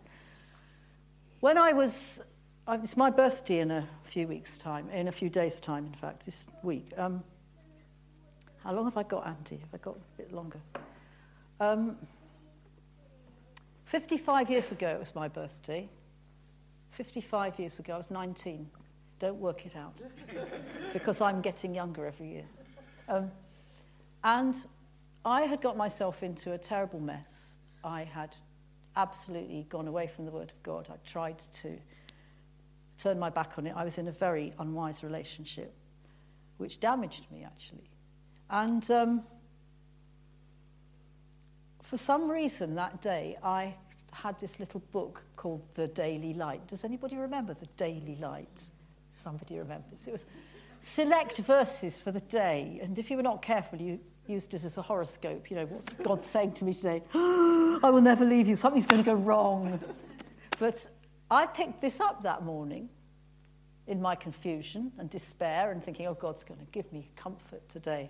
When 1.47 1.57
I 1.57 1.71
was, 1.71 2.19
uh, 2.67 2.77
it's 2.83 2.97
my 2.97 3.09
birthday 3.09 3.59
in 3.59 3.71
a 3.71 3.87
few 4.03 4.27
weeks' 4.27 4.57
time, 4.57 4.89
in 4.89 5.07
a 5.07 5.13
few 5.13 5.29
days' 5.29 5.61
time, 5.61 5.85
in 5.85 5.93
fact, 5.93 6.25
this 6.25 6.45
week. 6.61 6.91
Um, 6.97 7.23
how 8.65 8.73
long 8.73 8.83
have 8.83 8.97
I 8.97 9.03
got, 9.03 9.25
Andy? 9.25 9.55
Have 9.55 9.73
I 9.73 9.77
got 9.77 9.95
a 9.95 10.17
bit 10.17 10.33
longer? 10.33 10.59
Um, 11.61 11.95
55 13.85 14.49
years 14.49 14.73
ago, 14.73 14.89
it 14.89 14.99
was 14.99 15.15
my 15.15 15.29
birthday. 15.29 15.87
55 16.89 17.59
years 17.59 17.79
ago, 17.79 17.93
I 17.93 17.97
was 17.97 18.11
19. 18.11 18.69
Don't 19.17 19.39
work 19.39 19.65
it 19.65 19.77
out 19.77 20.01
because 20.91 21.21
I'm 21.21 21.39
getting 21.39 21.73
younger 21.73 22.05
every 22.05 22.27
year. 22.27 22.45
Um, 23.07 23.31
and 24.25 24.53
I 25.23 25.43
had 25.43 25.61
got 25.61 25.77
myself 25.77 26.23
into 26.23 26.51
a 26.51 26.57
terrible 26.57 26.99
mess. 26.99 27.57
I 27.85 28.03
had 28.03 28.35
absolutely 28.97 29.65
gone 29.69 29.87
away 29.87 30.07
from 30.07 30.25
the 30.25 30.31
Word 30.31 30.51
of 30.51 30.61
God. 30.63 30.89
I 30.91 30.95
tried 31.07 31.37
to 31.61 31.77
turn 32.97 33.17
my 33.19 33.29
back 33.29 33.53
on 33.57 33.67
it. 33.67 33.73
I 33.75 33.83
was 33.83 33.97
in 33.97 34.07
a 34.07 34.11
very 34.11 34.51
unwise 34.59 35.03
relationship, 35.03 35.73
which 36.57 36.79
damaged 36.79 37.27
me, 37.31 37.45
actually. 37.45 37.89
And 38.49 38.89
um, 38.91 39.23
for 41.83 41.97
some 41.97 42.29
reason 42.29 42.75
that 42.75 43.01
day, 43.01 43.37
I 43.43 43.75
had 44.11 44.39
this 44.39 44.59
little 44.59 44.81
book 44.91 45.23
called 45.35 45.61
The 45.75 45.87
Daily 45.87 46.33
Light. 46.33 46.67
Does 46.67 46.83
anybody 46.83 47.17
remember 47.17 47.53
The 47.53 47.67
Daily 47.77 48.17
Light? 48.19 48.63
Somebody 49.13 49.59
remembers. 49.59 50.07
It 50.07 50.11
was 50.11 50.25
select 50.79 51.37
verses 51.39 52.01
for 52.01 52.11
the 52.11 52.19
day, 52.21 52.79
and 52.81 52.97
if 52.97 53.11
you 53.11 53.17
were 53.17 53.23
not 53.23 53.41
careful, 53.41 53.79
you 53.79 53.99
used 54.29 54.53
it 54.53 54.63
as 54.63 54.77
a 54.77 54.81
horoscope. 54.81 55.49
You 55.49 55.57
know, 55.57 55.65
what's 55.65 55.93
God 55.93 56.23
saying 56.23 56.53
to 56.53 56.65
me 56.65 56.73
today? 56.73 57.03
I 57.13 57.89
will 57.91 58.01
never 58.01 58.25
leave 58.25 58.47
you. 58.47 58.55
Something's 58.55 58.85
going 58.85 59.03
to 59.03 59.09
go 59.09 59.15
wrong. 59.15 59.79
But 60.59 60.89
I 61.29 61.45
picked 61.45 61.81
this 61.81 61.99
up 61.99 62.23
that 62.23 62.43
morning 62.43 62.89
in 63.87 64.01
my 64.01 64.15
confusion 64.15 64.91
and 64.97 65.09
despair 65.09 65.71
and 65.71 65.83
thinking, 65.83 66.07
oh, 66.07 66.13
God's 66.13 66.43
going 66.43 66.59
to 66.59 66.65
give 66.71 66.91
me 66.91 67.09
comfort 67.15 67.67
today. 67.69 68.09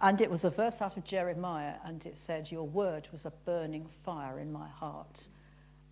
And 0.00 0.20
it 0.20 0.30
was 0.30 0.44
a 0.44 0.50
verse 0.50 0.82
out 0.82 0.96
of 0.96 1.04
Jeremiah, 1.04 1.74
and 1.84 2.04
it 2.06 2.16
said, 2.16 2.50
Your 2.50 2.66
word 2.66 3.08
was 3.12 3.26
a 3.26 3.32
burning 3.44 3.88
fire 4.04 4.38
in 4.40 4.52
my 4.52 4.68
heart, 4.68 5.28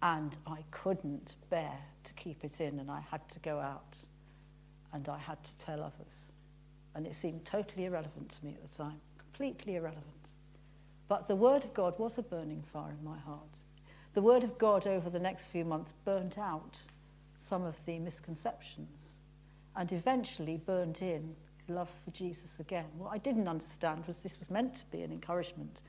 and 0.03 0.37
I 0.47 0.65
couldn't 0.71 1.37
bear 1.49 1.79
to 2.05 2.15
keep 2.15 2.45
it 2.45 2.61
in, 2.61 2.81
and 2.81 2.91
I 2.91 3.01
had 3.11 3.29
to 3.31 3.39
go 3.41 3.61
out, 3.61 3.99
and 4.93 5.09
I 5.09 5.19
had 5.19 5.43
to 5.45 5.57
tell 5.59 5.83
others 5.83 6.33
and 6.95 7.07
it 7.07 7.15
seemed 7.15 7.45
totally 7.45 7.85
irrelevant 7.85 8.31
to 8.31 8.45
me 8.45 8.55
at 8.55 8.67
the 8.67 8.77
time, 8.77 9.01
completely 9.19 9.77
irrelevant. 9.77 10.35
But 11.09 11.29
the 11.29 11.37
Word 11.37 11.65
of 11.65 11.75
God 11.75 11.99
was 11.99 12.19
a 12.19 12.23
burning 12.23 12.63
fire 12.73 12.95
in 12.99 13.05
my 13.05 13.19
heart. 13.19 13.59
The 14.15 14.23
Word 14.23 14.45
of 14.45 14.59
God 14.59 14.87
over 14.87 15.11
the 15.11 15.19
next 15.19 15.49
few 15.49 15.65
months 15.65 15.93
burnt 16.05 16.39
out 16.39 16.85
some 17.37 17.63
of 17.63 17.85
the 17.87 17.99
misconceptions 17.99 19.23
and 19.77 19.93
eventually 19.93 20.57
burnt 20.57 21.03
in 21.03 21.35
love 21.69 21.91
for 22.05 22.11
Jesus 22.11 22.61
again. 22.61 22.87
What 22.99 23.13
I 23.13 23.19
didn't 23.19 23.49
understand 23.49 24.05
was 24.07 24.19
this 24.19 24.39
was 24.39 24.51
meant 24.51 24.75
to 24.77 24.87
be 24.87 25.03
an 25.03 25.13
encouragement, 25.13 25.83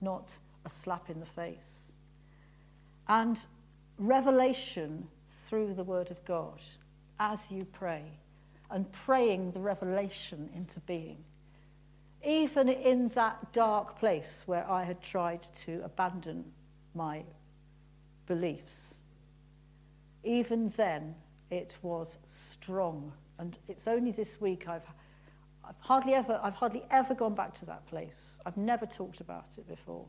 not 0.00 0.38
a 0.64 0.68
slap 0.68 1.08
in 1.08 1.20
the 1.20 1.26
face. 1.26 1.92
And 3.06 3.44
revelation 3.98 5.08
through 5.28 5.74
the 5.74 5.84
Word 5.84 6.10
of 6.10 6.24
God 6.24 6.60
as 7.20 7.50
you 7.50 7.64
pray, 7.64 8.04
and 8.70 8.90
praying 8.92 9.52
the 9.52 9.60
revelation 9.60 10.50
into 10.54 10.80
being. 10.80 11.24
Even 12.24 12.68
in 12.68 13.08
that 13.08 13.52
dark 13.52 13.98
place 13.98 14.42
where 14.46 14.68
I 14.68 14.84
had 14.84 15.00
tried 15.02 15.42
to 15.60 15.80
abandon 15.84 16.44
my 16.94 17.22
beliefs, 18.26 19.02
even 20.24 20.68
then 20.76 21.14
it 21.50 21.76
was 21.82 22.18
strong. 22.24 23.12
And 23.38 23.58
it's 23.68 23.86
only 23.86 24.10
this 24.10 24.40
week 24.40 24.68
I've, 24.68 24.86
I've, 25.64 25.78
hardly 25.78 26.14
ever, 26.14 26.40
I've 26.42 26.54
hardly 26.54 26.82
ever 26.90 27.14
gone 27.14 27.34
back 27.34 27.54
to 27.54 27.66
that 27.66 27.86
place. 27.86 28.38
I've 28.44 28.56
never 28.56 28.84
talked 28.84 29.20
about 29.20 29.46
it 29.56 29.68
before. 29.68 30.06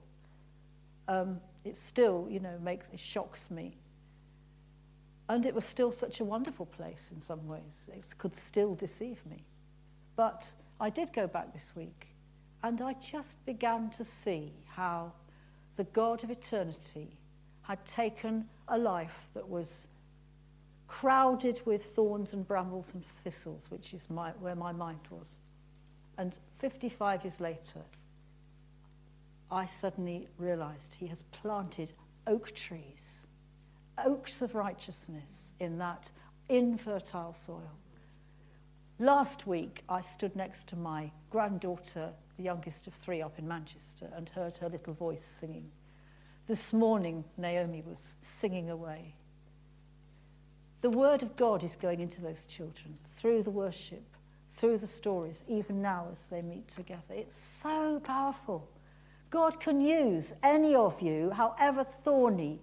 Um, 1.08 1.40
it 1.64 1.78
still, 1.78 2.28
you 2.30 2.40
know, 2.40 2.58
makes, 2.62 2.90
it 2.90 3.00
shocks 3.00 3.52
me 3.52 3.78
and 5.30 5.46
it 5.46 5.54
was 5.54 5.64
still 5.64 5.92
such 5.92 6.20
a 6.20 6.26
wonderful 6.26 6.66
place 6.66 7.12
in 7.14 7.22
some 7.22 7.48
ways. 7.48 7.88
It 7.96 8.04
could 8.18 8.36
still 8.36 8.74
deceive 8.74 9.24
me. 9.28 9.46
But 10.16 10.54
I 10.82 10.90
did 10.90 11.14
go 11.14 11.28
back 11.28 11.54
this 11.54 11.72
week, 11.76 12.16
and 12.64 12.82
I 12.82 12.94
just 12.94 13.44
began 13.46 13.92
to 13.92 14.04
see 14.04 14.52
how 14.66 15.14
the 15.76 15.84
God 15.86 16.24
of 16.24 16.32
eternity 16.32 17.16
had 17.62 17.86
taken 17.86 18.50
a 18.68 18.78
life 18.78 19.30
that 19.36 19.48
was 19.48 19.88
crowded 20.88 21.62
with 21.64 21.86
thorns 21.86 22.34
and 22.34 22.46
brambles 22.48 22.96
and 22.96 23.06
thistles, 23.06 23.70
which 23.70 23.94
is 23.94 24.10
my, 24.10 24.32
where 24.40 24.56
my 24.56 24.72
mind 24.72 25.00
was. 25.12 25.40
And 26.18 26.40
55 26.58 27.24
years 27.24 27.40
later, 27.40 27.82
I 29.52 29.66
suddenly 29.66 30.28
realized 30.40 30.96
he 30.96 31.06
has 31.08 31.22
planted 31.32 31.94
oak 32.26 32.54
trees 32.56 33.29
oaks 34.06 34.42
of 34.42 34.56
righteousness 34.56 35.54
in 35.60 35.78
that 35.78 36.12
infertile 36.50 37.34
soil. 37.34 37.72
Last 39.00 39.48
week, 39.48 39.84
I 39.88 40.02
stood 40.02 40.36
next 40.36 40.68
to 40.70 40.76
my 40.76 41.12
granddaughter, 41.30 42.10
the 42.38 42.44
youngest 42.44 42.88
of 42.88 42.94
three, 42.94 43.22
up 43.22 43.40
in 43.40 43.48
Manchester, 43.48 44.10
and 44.14 44.28
heard 44.28 44.58
her 44.58 44.68
little 44.68 44.94
voice 44.94 45.24
singing. 45.24 45.72
This 46.48 46.74
morning, 46.74 47.24
Naomi 47.38 47.82
was 47.88 48.18
singing 48.20 48.70
away. 48.70 49.16
The 50.82 50.90
word 50.90 51.24
of 51.24 51.36
God 51.36 51.64
is 51.64 51.76
going 51.76 52.00
into 52.00 52.22
those 52.22 52.46
children 52.46 52.98
through 53.16 53.44
the 53.44 53.52
worship, 53.52 54.04
through 54.54 54.80
the 54.80 54.88
stories, 54.88 55.44
even 55.48 55.82
now 55.82 56.08
as 56.12 56.26
they 56.26 56.42
meet 56.42 56.68
together. 56.68 57.14
It's 57.14 57.36
so 57.36 58.00
powerful. 58.02 58.70
God 59.30 59.60
can 59.60 59.80
use 59.80 60.34
any 60.42 60.76
of 60.76 61.02
you, 61.02 61.32
however 61.32 61.84
thorny, 61.84 62.60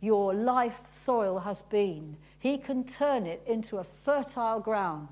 your 0.00 0.34
life 0.34 0.80
soil 0.86 1.40
has 1.40 1.62
been. 1.62 2.16
He 2.38 2.58
can 2.58 2.84
turn 2.84 3.26
it 3.26 3.42
into 3.46 3.78
a 3.78 3.84
fertile 3.84 4.60
ground 4.60 5.08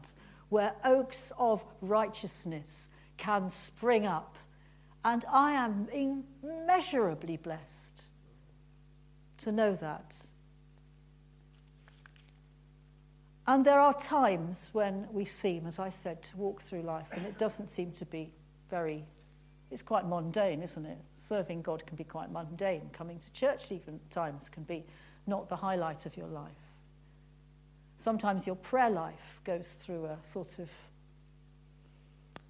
where 0.49 0.75
oaks 0.85 1.33
of 1.39 1.65
righteousness 1.83 2.89
can 3.17 3.51
spring 3.51 4.07
up. 4.07 4.37
And 5.05 5.25
I 5.31 5.53
am 5.53 5.89
immeasurably 5.93 7.37
blessed 7.37 8.05
to 9.39 9.53
know 9.53 9.75
that. 9.77 10.17
And 13.47 13.65
there 13.65 13.81
are 13.81 13.95
times 13.95 14.69
when 14.73 15.07
we 15.11 15.25
seem, 15.25 15.67
as 15.67 15.79
I 15.79 15.89
said, 15.89 16.23
to 16.25 16.37
walk 16.37 16.61
through 16.61 16.83
life 16.83 17.09
and 17.13 17.25
it 17.25 17.39
doesn't 17.39 17.69
seem 17.69 17.93
to 17.93 18.05
be 18.05 18.33
very 18.69 19.05
it's 19.71 19.83
quite 19.83 20.07
mundane, 20.07 20.63
isn't 20.63 20.87
it? 20.87 20.99
Serving 21.15 21.63
God 21.63 21.87
can 21.87 21.97
be 21.97 22.05
quite 22.05 22.31
mundane. 22.31 22.89
Coming 22.93 23.19
to 23.19 23.33
church 23.33 23.71
even 23.71 24.01
times 24.11 24.49
can 24.49 24.63
be 24.63 24.85
not 25.27 25.49
the 25.49 25.57
highlight 25.57 26.07
of 26.07 26.17
your 26.17 26.29
life. 26.29 26.51
Sometimes 27.97 28.47
your 28.47 28.57
prayer 28.57 28.91
life 28.91 29.41
goes 29.45 29.69
through 29.69 30.07
a 30.07 30.17
sort 30.23 30.59
of 30.59 30.71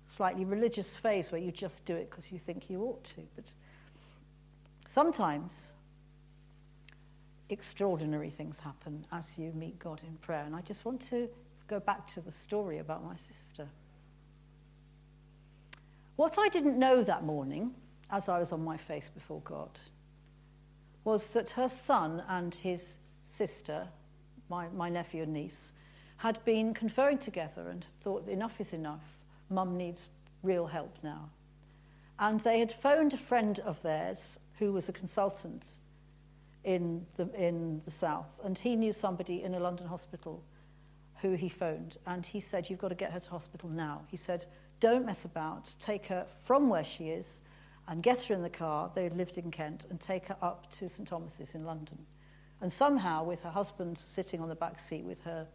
slightly 0.07 0.45
religious 0.45 0.97
phase 0.97 1.33
where 1.33 1.41
you 1.41 1.51
just 1.51 1.85
do 1.85 1.95
it 1.95 2.11
because 2.11 2.31
you 2.31 2.39
think 2.39 2.71
you 2.71 2.83
ought 2.83 3.03
to. 3.05 3.23
But 3.35 3.53
sometimes 4.87 5.75
extraordinary 7.51 8.31
things 8.31 8.61
happen 8.61 9.05
as 9.11 9.39
you 9.39 9.53
meet 9.53 9.79
God 9.79 10.01
in 10.07 10.17
prayer. 10.19 10.45
And 10.45 10.55
I 10.55 10.61
just 10.61 10.85
want 10.85 11.01
to 11.09 11.29
go 11.67 11.81
back 11.81 12.07
to 12.09 12.21
the 12.21 12.31
story 12.31 12.79
about 12.79 13.05
my 13.05 13.17
sister. 13.17 13.67
What 16.19 16.37
I 16.37 16.49
didn't 16.49 16.77
know 16.77 17.05
that 17.05 17.23
morning, 17.23 17.71
as 18.11 18.29
I 18.29 18.41
was 18.41 18.51
on 18.51 18.65
my 18.65 18.77
face 18.77 19.09
before 19.09 19.41
God, 19.43 19.79
was 21.05 21.31
that 21.31 21.51
her 21.51 21.69
son 21.69 22.25
and 22.29 22.53
his 22.53 22.99
sister, 23.23 23.87
my, 24.51 24.67
my 24.71 24.89
nephew 24.89 25.23
and 25.23 25.33
niece, 25.33 25.75
had 26.17 26.45
been 26.45 26.75
conferring 26.75 27.19
together 27.19 27.69
and 27.69 27.85
thought 27.85 28.27
enough 28.27 28.61
is 28.61 28.73
enough. 28.73 29.05
Mum 29.49 29.77
needs 29.77 30.09
real 30.43 30.67
help 30.67 30.99
now. 31.05 31.31
And 32.19 32.41
they 32.41 32.59
had 32.59 32.73
phoned 32.73 33.15
a 33.15 33.17
friend 33.17 33.61
of 33.61 33.81
theirs 33.83 34.41
who 34.59 34.73
was 34.73 34.89
a 34.89 34.93
consultant 34.93 35.75
in 36.65 37.07
the, 37.15 37.31
in 37.41 37.81
the 37.85 37.93
south, 37.93 38.41
and 38.43 38.59
he 38.59 38.75
knew 38.75 38.93
somebody 38.93 39.45
in 39.45 39.55
a 39.55 39.61
London 39.61 39.87
hospital 39.87 40.43
who 41.21 41.35
he 41.35 41.49
phoned, 41.49 41.99
and 42.09 42.27
he 42.27 42.41
said, 42.41 42.69
You've 42.69 42.81
got 42.81 42.89
to 42.89 42.97
get 42.97 43.13
her 43.13 43.21
to 43.21 43.31
hospital 43.31 43.69
now. 43.69 44.03
He 44.09 44.17
said, 44.17 44.47
don't 44.81 45.07
mess 45.07 45.25
about. 45.25 45.75
Take 45.81 46.07
her 46.07 46.27
from 46.45 46.69
where 46.69 46.85
she 46.85 47.09
is 47.09 47.43
and 47.89 48.03
get 48.03 48.23
her 48.23 48.35
in 48.35 48.43
the 48.43 48.51
car. 48.51 48.91
They 48.95 49.09
lived 49.09 49.39
in 49.39 49.51
Kent 49.51 49.87
and 49.91 50.01
take 50.01 50.27
her 50.29 50.37
up 50.43 50.71
to 50.73 50.89
St 50.89 51.09
Thomas's 51.09 51.55
in 51.55 51.65
London. 51.65 51.99
And 52.61 52.73
somehow, 52.73 53.25
with 53.25 53.41
her 53.43 53.51
husband 53.51 53.97
sitting 53.97 54.41
on 54.41 54.49
the 54.49 54.55
back 54.55 54.79
seat 54.79 55.05
with 55.05 55.21
her 55.23 55.47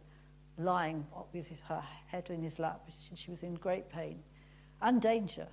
lying 0.56 1.06
with 1.32 1.48
his, 1.48 1.60
her 1.62 1.82
head 2.06 2.30
in 2.30 2.42
his 2.42 2.58
lap, 2.58 2.88
she 3.14 3.30
was 3.30 3.42
in 3.42 3.54
great 3.54 3.90
pain 3.90 4.22
and 4.82 5.00
danger. 5.00 5.46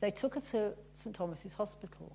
They 0.00 0.10
took 0.10 0.34
her 0.34 0.40
to 0.40 0.74
St 0.92 1.14
Thomas's 1.14 1.54
Hospital. 1.54 2.14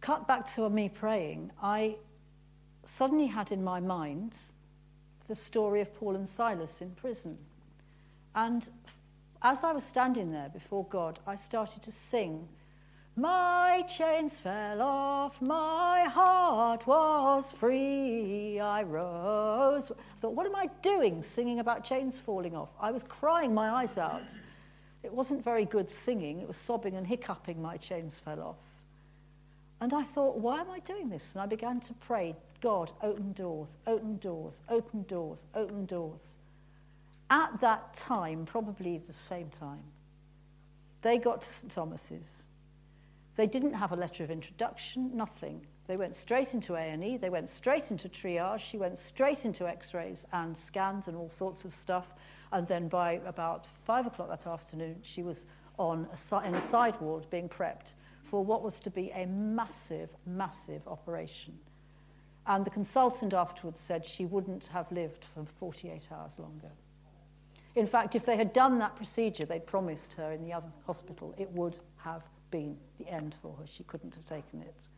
Cut 0.00 0.26
back 0.26 0.52
to 0.54 0.68
me 0.68 0.88
praying, 0.88 1.52
I 1.62 1.96
suddenly 2.84 3.26
had 3.26 3.52
in 3.52 3.62
my 3.62 3.78
mind 3.78 4.36
the 5.28 5.34
story 5.34 5.80
of 5.80 5.94
Paul 5.94 6.16
and 6.16 6.28
Silas 6.28 6.80
in 6.80 6.90
prison. 6.92 7.38
And 8.34 8.68
as 9.42 9.64
I 9.64 9.72
was 9.72 9.84
standing 9.84 10.30
there 10.30 10.48
before 10.48 10.86
God, 10.86 11.18
I 11.26 11.34
started 11.34 11.82
to 11.82 11.90
sing. 11.90 12.48
My 13.14 13.84
chains 13.94 14.40
fell 14.40 14.80
off, 14.80 15.42
my 15.42 16.04
heart 16.04 16.86
was 16.86 17.52
free, 17.52 18.58
I 18.58 18.84
rose. 18.84 19.90
I 19.90 20.20
thought, 20.20 20.34
what 20.34 20.46
am 20.46 20.56
I 20.56 20.70
doing 20.80 21.22
singing 21.22 21.60
about 21.60 21.84
chains 21.84 22.18
falling 22.18 22.56
off? 22.56 22.70
I 22.80 22.90
was 22.90 23.04
crying 23.04 23.52
my 23.52 23.68
eyes 23.68 23.98
out. 23.98 24.34
It 25.02 25.12
wasn't 25.12 25.44
very 25.44 25.66
good 25.66 25.90
singing, 25.90 26.40
it 26.40 26.46
was 26.46 26.56
sobbing 26.56 26.96
and 26.96 27.06
hiccuping, 27.06 27.60
my 27.60 27.76
chains 27.76 28.18
fell 28.18 28.40
off. 28.40 28.64
And 29.82 29.92
I 29.92 30.04
thought, 30.04 30.38
why 30.38 30.60
am 30.60 30.70
I 30.70 30.78
doing 30.78 31.10
this? 31.10 31.34
And 31.34 31.42
I 31.42 31.46
began 31.46 31.80
to 31.80 31.92
pray, 31.94 32.34
God, 32.62 32.92
open 33.02 33.32
doors, 33.32 33.76
open 33.86 34.16
doors, 34.18 34.62
open 34.70 35.02
doors, 35.02 35.46
open 35.54 35.84
doors 35.84 36.38
at 37.32 37.58
that 37.62 37.94
time, 37.94 38.44
probably 38.44 38.98
the 38.98 39.12
same 39.12 39.48
time, 39.48 39.82
they 41.00 41.16
got 41.16 41.40
to 41.40 41.50
St. 41.50 41.72
Thomas's. 41.72 42.48
They 43.36 43.46
didn't 43.46 43.72
have 43.72 43.92
a 43.92 43.96
letter 43.96 44.22
of 44.22 44.30
introduction, 44.30 45.16
nothing. 45.16 45.66
They 45.86 45.96
went 45.96 46.14
straight 46.14 46.52
into 46.52 46.74
A&E, 46.74 47.16
they 47.16 47.30
went 47.30 47.48
straight 47.48 47.90
into 47.90 48.10
triage, 48.10 48.60
she 48.60 48.76
went 48.76 48.98
straight 48.98 49.46
into 49.46 49.66
x-rays 49.66 50.26
and 50.34 50.54
scans 50.54 51.08
and 51.08 51.16
all 51.16 51.30
sorts 51.30 51.64
of 51.64 51.72
stuff. 51.72 52.12
And 52.52 52.68
then 52.68 52.88
by 52.88 53.12
about 53.24 53.66
five 53.86 54.06
o'clock 54.06 54.28
that 54.28 54.46
afternoon, 54.46 54.98
she 55.00 55.22
was 55.22 55.46
on 55.78 56.06
a, 56.12 56.46
in 56.46 56.54
a 56.54 56.60
side 56.60 57.00
ward 57.00 57.26
being 57.30 57.48
prepped 57.48 57.94
for 58.24 58.44
what 58.44 58.62
was 58.62 58.78
to 58.80 58.90
be 58.90 59.10
a 59.12 59.24
massive, 59.26 60.10
massive 60.26 60.86
operation. 60.86 61.58
And 62.46 62.62
the 62.62 62.70
consultant 62.70 63.32
afterwards 63.32 63.80
said 63.80 64.04
she 64.04 64.26
wouldn't 64.26 64.66
have 64.66 64.92
lived 64.92 65.28
for 65.34 65.46
48 65.46 66.10
hours 66.12 66.38
longer. 66.38 66.70
In 67.74 67.86
fact, 67.86 68.14
if 68.14 68.26
they 68.26 68.36
had 68.36 68.52
done 68.52 68.78
that 68.80 68.96
procedure 68.96 69.46
they'd 69.46 69.66
promised 69.66 70.12
her 70.14 70.32
in 70.32 70.42
the 70.44 70.52
other 70.52 70.68
hospital, 70.86 71.34
it 71.38 71.50
would 71.52 71.78
have 71.96 72.28
been 72.50 72.76
the 72.98 73.08
end 73.08 73.34
for 73.40 73.56
her. 73.56 73.66
She 73.66 73.84
couldn't 73.84 74.14
have 74.14 74.24
taken 74.24 74.62
it. 74.62 74.88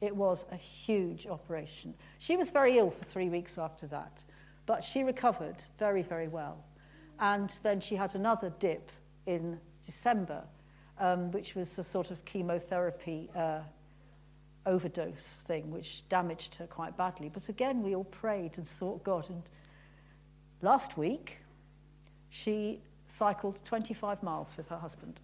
It 0.00 0.14
was 0.14 0.46
a 0.52 0.56
huge 0.56 1.26
operation. 1.26 1.94
She 2.18 2.36
was 2.36 2.50
very 2.50 2.78
ill 2.78 2.90
for 2.90 3.04
three 3.04 3.28
weeks 3.28 3.58
after 3.58 3.86
that, 3.88 4.24
but 4.66 4.84
she 4.84 5.02
recovered 5.02 5.64
very, 5.78 6.02
very 6.02 6.28
well. 6.28 6.64
And 7.18 7.50
then 7.62 7.80
she 7.80 7.96
had 7.96 8.14
another 8.14 8.52
dip 8.60 8.92
in 9.26 9.58
December, 9.84 10.44
um, 10.98 11.30
which 11.32 11.54
was 11.54 11.76
a 11.78 11.82
sort 11.82 12.10
of 12.10 12.24
chemotherapy 12.24 13.28
uh, 13.34 13.60
overdose 14.66 15.42
thing, 15.46 15.70
which 15.70 16.08
damaged 16.08 16.54
her 16.56 16.66
quite 16.66 16.96
badly. 16.96 17.28
But 17.28 17.48
again, 17.48 17.82
we 17.82 17.96
all 17.96 18.04
prayed 18.04 18.58
and 18.58 18.68
sought 18.68 19.02
God. 19.02 19.28
And 19.30 19.42
last 20.62 20.96
week, 20.96 21.38
she 22.30 22.80
cycled 23.08 23.58
25 23.64 24.22
miles 24.22 24.54
with 24.56 24.68
her 24.68 24.76
husband. 24.76 25.20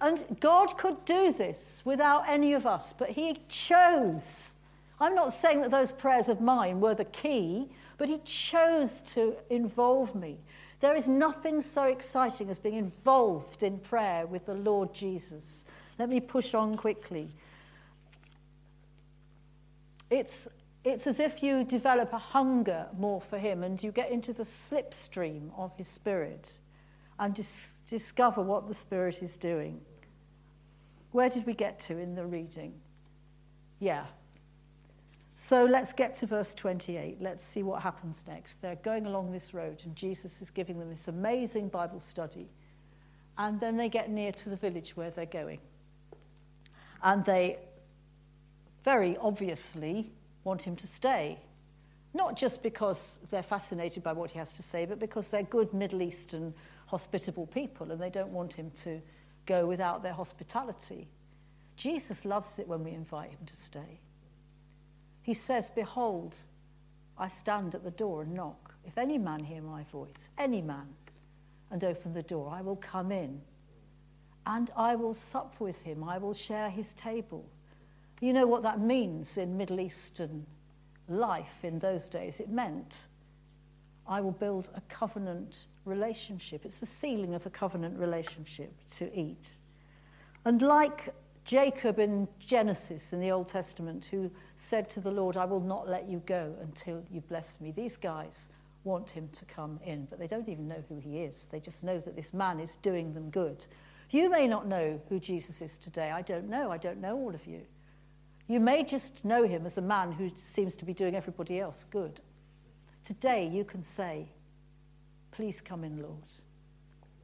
And 0.00 0.24
God 0.40 0.76
could 0.78 1.04
do 1.04 1.32
this 1.32 1.80
without 1.84 2.28
any 2.28 2.54
of 2.54 2.66
us, 2.66 2.92
but 2.92 3.10
He 3.10 3.38
chose. 3.48 4.54
I'm 5.00 5.14
not 5.14 5.32
saying 5.32 5.62
that 5.62 5.70
those 5.70 5.92
prayers 5.92 6.28
of 6.28 6.40
mine 6.40 6.80
were 6.80 6.94
the 6.94 7.04
key, 7.04 7.68
but 7.98 8.08
He 8.08 8.18
chose 8.18 9.00
to 9.12 9.36
involve 9.48 10.14
me. 10.14 10.38
There 10.80 10.96
is 10.96 11.08
nothing 11.08 11.60
so 11.60 11.84
exciting 11.84 12.50
as 12.50 12.58
being 12.58 12.74
involved 12.74 13.62
in 13.62 13.78
prayer 13.78 14.26
with 14.26 14.46
the 14.46 14.54
Lord 14.54 14.92
Jesus. 14.92 15.64
Let 16.00 16.08
me 16.08 16.18
push 16.18 16.54
on 16.54 16.76
quickly. 16.76 17.28
It's, 20.10 20.48
it's 20.84 21.06
as 21.06 21.20
if 21.20 21.42
you 21.42 21.64
develop 21.64 22.12
a 22.12 22.18
hunger 22.18 22.86
more 22.96 23.20
for 23.20 23.38
Him 23.38 23.62
and 23.62 23.82
you 23.82 23.92
get 23.92 24.10
into 24.10 24.32
the 24.32 24.42
slipstream 24.42 25.50
of 25.56 25.76
His 25.76 25.88
Spirit 25.88 26.60
and 27.18 27.34
dis- 27.34 27.74
discover 27.88 28.42
what 28.42 28.66
the 28.66 28.74
Spirit 28.74 29.22
is 29.22 29.36
doing. 29.36 29.80
Where 31.12 31.28
did 31.28 31.46
we 31.46 31.54
get 31.54 31.78
to 31.80 31.98
in 31.98 32.14
the 32.14 32.26
reading? 32.26 32.74
Yeah. 33.78 34.06
So 35.34 35.64
let's 35.64 35.92
get 35.92 36.14
to 36.16 36.26
verse 36.26 36.52
28. 36.54 37.18
Let's 37.20 37.44
see 37.44 37.62
what 37.62 37.82
happens 37.82 38.24
next. 38.26 38.60
They're 38.60 38.76
going 38.76 39.06
along 39.06 39.32
this 39.32 39.54
road, 39.54 39.82
and 39.84 39.94
Jesus 39.94 40.42
is 40.42 40.50
giving 40.50 40.78
them 40.78 40.90
this 40.90 41.08
amazing 41.08 41.68
Bible 41.68 42.00
study. 42.00 42.48
And 43.38 43.58
then 43.60 43.76
they 43.76 43.88
get 43.88 44.10
near 44.10 44.32
to 44.32 44.50
the 44.50 44.56
village 44.56 44.96
where 44.96 45.10
they're 45.10 45.26
going. 45.26 45.60
And 47.02 47.24
they 47.24 47.58
very 48.84 49.16
obviously 49.18 50.12
want 50.44 50.62
him 50.62 50.76
to 50.76 50.86
stay. 50.86 51.38
Not 52.14 52.36
just 52.36 52.62
because 52.62 53.20
they're 53.30 53.42
fascinated 53.42 54.02
by 54.02 54.12
what 54.12 54.30
he 54.30 54.38
has 54.38 54.52
to 54.54 54.62
say, 54.62 54.84
but 54.84 54.98
because 54.98 55.28
they're 55.28 55.42
good 55.44 55.72
Middle 55.72 56.02
Eastern 56.02 56.52
hospitable 56.86 57.46
people 57.46 57.90
and 57.90 58.00
they 58.00 58.10
don't 58.10 58.32
want 58.32 58.52
him 58.52 58.70
to 58.70 59.00
go 59.46 59.66
without 59.66 60.02
their 60.02 60.12
hospitality. 60.12 61.08
Jesus 61.76 62.24
loves 62.24 62.58
it 62.58 62.68
when 62.68 62.84
we 62.84 62.90
invite 62.90 63.30
him 63.30 63.46
to 63.46 63.56
stay. 63.56 63.98
He 65.22 65.32
says, 65.34 65.70
Behold, 65.70 66.36
I 67.16 67.28
stand 67.28 67.74
at 67.74 67.84
the 67.84 67.90
door 67.92 68.22
and 68.22 68.34
knock. 68.34 68.74
If 68.84 68.98
any 68.98 69.16
man 69.16 69.42
hear 69.42 69.62
my 69.62 69.84
voice, 69.84 70.30
any 70.38 70.60
man, 70.60 70.88
and 71.70 71.82
open 71.84 72.12
the 72.12 72.22
door, 72.22 72.50
I 72.52 72.60
will 72.60 72.76
come 72.76 73.10
in 73.10 73.40
and 74.46 74.70
I 74.76 74.94
will 74.96 75.14
sup 75.14 75.54
with 75.60 75.80
him. 75.82 76.04
I 76.04 76.18
will 76.18 76.34
share 76.34 76.68
his 76.68 76.92
table. 76.94 77.46
You 78.22 78.32
know 78.32 78.46
what 78.46 78.62
that 78.62 78.78
means 78.78 79.36
in 79.36 79.56
Middle 79.56 79.80
Eastern 79.80 80.46
life 81.08 81.64
in 81.64 81.80
those 81.80 82.08
days? 82.08 82.38
It 82.38 82.48
meant 82.48 83.08
I 84.06 84.20
will 84.20 84.30
build 84.30 84.70
a 84.76 84.80
covenant 84.82 85.66
relationship. 85.84 86.64
It's 86.64 86.78
the 86.78 86.86
sealing 86.86 87.34
of 87.34 87.46
a 87.46 87.50
covenant 87.50 87.98
relationship 87.98 88.72
to 88.98 89.12
eat. 89.12 89.56
And 90.44 90.62
like 90.62 91.12
Jacob 91.44 91.98
in 91.98 92.28
Genesis 92.38 93.12
in 93.12 93.18
the 93.18 93.32
Old 93.32 93.48
Testament, 93.48 94.04
who 94.04 94.30
said 94.54 94.88
to 94.90 95.00
the 95.00 95.10
Lord, 95.10 95.36
I 95.36 95.44
will 95.44 95.58
not 95.58 95.88
let 95.88 96.08
you 96.08 96.22
go 96.24 96.54
until 96.62 97.02
you 97.10 97.22
bless 97.22 97.60
me, 97.60 97.72
these 97.72 97.96
guys 97.96 98.48
want 98.84 99.10
him 99.10 99.30
to 99.32 99.44
come 99.46 99.80
in, 99.84 100.04
but 100.04 100.20
they 100.20 100.28
don't 100.28 100.48
even 100.48 100.68
know 100.68 100.84
who 100.88 101.00
he 101.00 101.18
is. 101.22 101.48
They 101.50 101.58
just 101.58 101.82
know 101.82 101.98
that 101.98 102.14
this 102.14 102.32
man 102.32 102.60
is 102.60 102.76
doing 102.82 103.14
them 103.14 103.30
good. 103.30 103.66
You 104.10 104.30
may 104.30 104.46
not 104.46 104.68
know 104.68 105.00
who 105.08 105.18
Jesus 105.18 105.60
is 105.60 105.76
today. 105.76 106.12
I 106.12 106.22
don't 106.22 106.48
know. 106.48 106.70
I 106.70 106.78
don't 106.78 107.00
know 107.00 107.16
all 107.16 107.34
of 107.34 107.48
you. 107.48 107.62
You 108.52 108.60
may 108.60 108.84
just 108.84 109.24
know 109.24 109.44
him 109.44 109.64
as 109.64 109.78
a 109.78 109.80
man 109.80 110.12
who 110.12 110.30
seems 110.36 110.76
to 110.76 110.84
be 110.84 110.92
doing 110.92 111.14
everybody 111.14 111.58
else 111.58 111.86
good. 111.88 112.20
Today, 113.02 113.48
you 113.48 113.64
can 113.64 113.82
say, 113.82 114.28
Please 115.30 115.62
come 115.62 115.84
in, 115.84 116.02
Lord. 116.02 116.30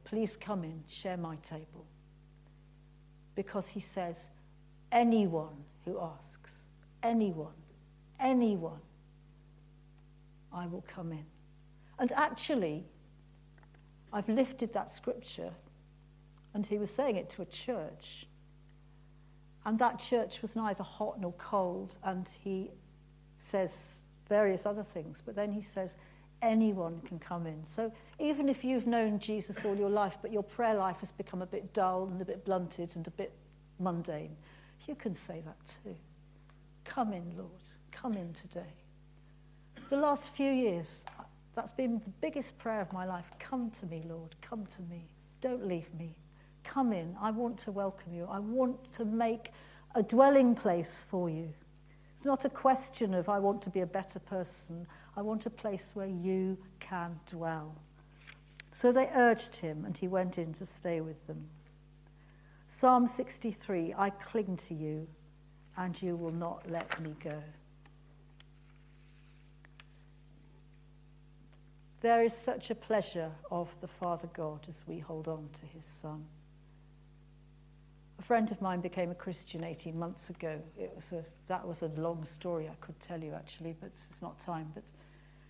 Please 0.05 0.35
come 0.35 0.63
in, 0.63 0.83
share 0.89 1.17
my 1.17 1.35
table. 1.43 1.85
Because 3.35 3.67
he 3.67 3.79
says, 3.79 4.31
Anyone 4.91 5.53
who 5.85 5.99
asks, 5.99 6.69
anyone, 7.03 7.53
anyone, 8.19 8.81
I 10.51 10.65
will 10.65 10.83
come 10.87 11.11
in. 11.11 11.25
And 11.99 12.11
actually, 12.13 12.85
I've 14.11 14.29
lifted 14.29 14.73
that 14.73 14.89
scripture, 14.89 15.51
and 16.55 16.65
he 16.65 16.79
was 16.79 16.89
saying 16.89 17.17
it 17.17 17.29
to 17.29 17.43
a 17.43 17.45
church. 17.45 18.25
And 19.65 19.77
that 19.79 19.99
church 19.99 20.41
was 20.41 20.55
neither 20.55 20.83
hot 20.83 21.19
nor 21.19 21.33
cold, 21.33 21.97
and 22.03 22.27
he 22.43 22.71
says 23.37 24.03
various 24.27 24.65
other 24.65 24.83
things, 24.83 25.21
but 25.25 25.35
then 25.35 25.51
he 25.51 25.61
says, 25.61 25.95
anyone 26.41 27.01
can 27.01 27.19
come 27.19 27.45
in. 27.45 27.65
So 27.65 27.91
even 28.19 28.47
if 28.47 28.63
you've 28.63 28.87
known 28.87 29.19
Jesus 29.19 29.65
all 29.65 29.75
your 29.75 29.89
life, 29.89 30.17
but 30.21 30.31
your 30.31 30.43
prayer 30.43 30.75
life 30.75 30.97
has 30.99 31.11
become 31.11 31.41
a 31.41 31.45
bit 31.45 31.73
dull 31.73 32.07
and 32.11 32.21
a 32.21 32.25
bit 32.25 32.45
blunted 32.45 32.95
and 32.95 33.05
a 33.07 33.11
bit 33.11 33.33
mundane, 33.79 34.35
you 34.87 34.95
can 34.95 35.13
say 35.13 35.41
that 35.45 35.57
too. 35.83 35.95
Come 36.85 37.13
in, 37.13 37.35
Lord. 37.37 37.49
Come 37.91 38.13
in 38.13 38.33
today. 38.33 38.73
The 39.89 39.97
last 39.97 40.29
few 40.29 40.51
years, 40.51 41.05
that's 41.53 41.71
been 41.71 41.99
the 42.03 42.11
biggest 42.21 42.57
prayer 42.57 42.81
of 42.81 42.93
my 42.93 43.05
life. 43.05 43.29
Come 43.39 43.71
to 43.71 43.85
me, 43.85 44.03
Lord. 44.07 44.35
Come 44.41 44.65
to 44.77 44.81
me. 44.83 45.09
Don't 45.41 45.67
leave 45.67 45.93
me. 45.93 46.15
Come 46.69 46.93
in. 46.93 47.15
I 47.19 47.31
want 47.31 47.57
to 47.61 47.71
welcome 47.71 48.13
you. 48.13 48.27
I 48.29 48.37
want 48.37 48.83
to 48.93 49.03
make 49.03 49.51
a 49.95 50.03
dwelling 50.03 50.53
place 50.53 51.03
for 51.09 51.27
you. 51.27 51.51
It's 52.13 52.25
not 52.25 52.45
a 52.45 52.49
question 52.49 53.15
of 53.15 53.27
I 53.27 53.39
want 53.39 53.63
to 53.63 53.71
be 53.71 53.79
a 53.79 53.87
better 53.87 54.19
person. 54.19 54.85
I 55.17 55.23
want 55.23 55.47
a 55.47 55.49
place 55.49 55.89
where 55.95 56.05
you 56.05 56.59
can 56.79 57.19
dwell. 57.25 57.75
So 58.69 58.91
they 58.91 59.09
urged 59.15 59.55
him, 59.55 59.83
and 59.83 59.97
he 59.97 60.07
went 60.07 60.37
in 60.37 60.53
to 60.53 60.65
stay 60.67 61.01
with 61.01 61.25
them. 61.25 61.47
Psalm 62.67 63.07
63 63.07 63.95
I 63.97 64.11
cling 64.11 64.55
to 64.57 64.75
you, 64.75 65.07
and 65.75 65.99
you 65.99 66.15
will 66.15 66.31
not 66.31 66.69
let 66.69 67.01
me 67.01 67.15
go. 67.19 67.41
There 72.01 72.23
is 72.23 72.37
such 72.37 72.69
a 72.69 72.75
pleasure 72.75 73.31
of 73.49 73.75
the 73.81 73.87
Father 73.87 74.29
God 74.35 74.67
as 74.69 74.83
we 74.85 74.99
hold 74.99 75.27
on 75.27 75.49
to 75.61 75.65
his 75.65 75.85
Son. 75.85 76.27
A 78.19 78.21
friend 78.21 78.51
of 78.51 78.61
mine 78.61 78.81
became 78.81 79.11
a 79.11 79.15
Christian 79.15 79.63
18 79.63 79.97
months 79.97 80.29
ago. 80.29 80.59
It 80.77 80.91
was 80.93 81.13
a, 81.13 81.23
that 81.47 81.65
was 81.65 81.83
a 81.83 81.87
long 81.87 82.25
story 82.25 82.67
I 82.67 82.75
could 82.81 82.99
tell 82.99 83.23
you, 83.23 83.33
actually, 83.33 83.73
but 83.79 83.87
it's 83.87 84.21
not 84.21 84.37
time. 84.37 84.69
But 84.75 84.83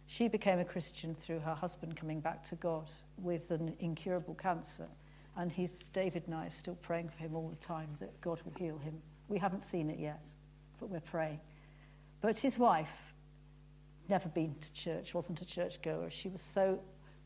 she 0.05 0.27
became 0.27 0.59
a 0.59 0.65
Christian 0.65 1.15
through 1.15 1.39
her 1.39 1.55
husband 1.55 1.97
coming 1.97 2.19
back 2.19 2.43
to 2.45 2.55
God 2.55 2.87
with 3.17 3.49
an 3.49 3.73
incurable 3.79 4.35
cancer. 4.35 4.87
And 5.35 5.51
he's, 5.51 5.87
David 5.89 6.23
and 6.27 6.35
I 6.35 6.45
are 6.45 6.51
still 6.51 6.75
praying 6.75 7.09
for 7.09 7.17
him 7.17 7.35
all 7.35 7.49
the 7.49 7.55
time 7.55 7.89
that 7.99 8.21
God 8.21 8.39
will 8.45 8.53
heal 8.53 8.77
him. 8.77 9.01
We 9.29 9.39
haven't 9.39 9.63
seen 9.63 9.89
it 9.89 9.97
yet, 9.97 10.27
but 10.79 10.89
we're 10.89 10.99
praying. 10.99 11.39
But 12.21 12.37
his 12.37 12.59
wife, 12.59 13.13
never 14.09 14.29
been 14.29 14.53
to 14.61 14.73
church, 14.73 15.15
wasn't 15.15 15.41
a 15.41 15.45
churchgoer. 15.45 16.11
She 16.11 16.29
was 16.29 16.43
so 16.43 16.79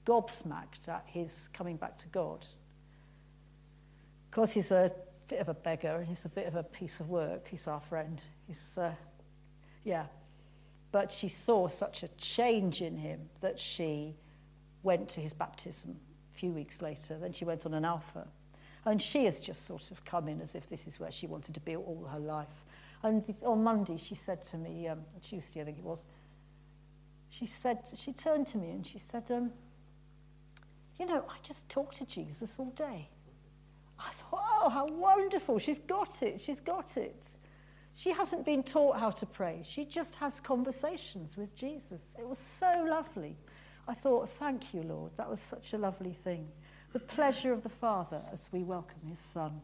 gobsmacked 0.05 0.87
at 0.87 1.03
his 1.05 1.49
coming 1.53 1.75
back 1.75 1.97
to 1.97 2.07
God. 2.07 2.45
Because 4.29 4.51
he's 4.51 4.71
a 4.71 4.91
bit 5.33 5.41
of 5.41 5.49
a 5.49 5.53
beggar 5.55 5.95
and 5.95 6.07
he's 6.07 6.25
a 6.25 6.29
bit 6.29 6.45
of 6.45 6.55
a 6.55 6.61
piece 6.61 6.99
of 6.99 7.09
work. 7.09 7.47
He's 7.47 7.67
our 7.67 7.79
friend. 7.79 8.21
He's, 8.45 8.77
uh, 8.77 8.91
yeah. 9.83 10.05
But 10.91 11.11
she 11.11 11.27
saw 11.27 11.67
such 11.67 12.03
a 12.03 12.07
change 12.19 12.83
in 12.83 12.95
him 12.95 13.19
that 13.41 13.59
she 13.59 14.13
went 14.83 15.09
to 15.09 15.21
his 15.21 15.33
baptism 15.33 15.99
a 16.31 16.37
few 16.37 16.51
weeks 16.51 16.83
later. 16.83 17.17
Then 17.17 17.33
she 17.33 17.45
went 17.45 17.65
on 17.65 17.73
an 17.73 17.83
alpha. 17.83 18.27
And 18.85 19.01
she 19.01 19.25
has 19.25 19.41
just 19.41 19.65
sort 19.65 19.89
of 19.89 20.05
come 20.05 20.27
in 20.27 20.39
as 20.39 20.53
if 20.53 20.69
this 20.69 20.85
is 20.85 20.99
where 20.99 21.09
she 21.09 21.25
wanted 21.25 21.55
to 21.55 21.61
be 21.61 21.75
all 21.75 22.07
her 22.11 22.19
life. 22.19 22.63
And 23.01 23.23
on 23.43 23.63
Monday, 23.63 23.97
she 23.97 24.13
said 24.13 24.43
to 24.43 24.57
me, 24.57 24.87
um, 24.87 24.99
Tuesday, 25.23 25.61
I 25.61 25.63
think 25.63 25.79
it 25.79 25.83
was, 25.83 26.05
she 27.31 27.47
said, 27.47 27.79
she 27.97 28.13
turned 28.13 28.45
to 28.49 28.59
me 28.59 28.69
and 28.69 28.85
she 28.85 28.99
said, 28.99 29.23
um, 29.31 29.51
you 30.99 31.07
know, 31.07 31.25
I 31.27 31.37
just 31.41 31.67
talked 31.69 31.97
to 31.97 32.05
Jesus 32.05 32.53
all 32.59 32.69
day. 32.75 33.09
I 33.99 34.09
thought, 34.09 34.42
oh, 34.63 34.69
how 34.69 34.85
wonderful. 34.87 35.59
She's 35.59 35.79
got 35.79 36.21
it. 36.21 36.39
She's 36.39 36.59
got 36.59 36.97
it. 36.97 37.27
She 37.95 38.11
hasn't 38.11 38.45
been 38.45 38.63
taught 38.63 38.99
how 38.99 39.11
to 39.11 39.25
pray. 39.25 39.61
She 39.63 39.85
just 39.85 40.15
has 40.15 40.39
conversations 40.39 41.37
with 41.37 41.55
Jesus. 41.55 42.15
It 42.17 42.27
was 42.27 42.39
so 42.39 42.85
lovely. 42.87 43.37
I 43.87 43.93
thought, 43.93 44.29
thank 44.29 44.73
you, 44.73 44.81
Lord. 44.81 45.11
That 45.17 45.29
was 45.29 45.39
such 45.39 45.73
a 45.73 45.77
lovely 45.77 46.13
thing. 46.13 46.47
The 46.93 46.99
pleasure 46.99 47.51
of 47.51 47.63
the 47.63 47.69
Father 47.69 48.21
as 48.31 48.49
we 48.51 48.63
welcome 48.63 49.01
his 49.07 49.19
Son. 49.19 49.61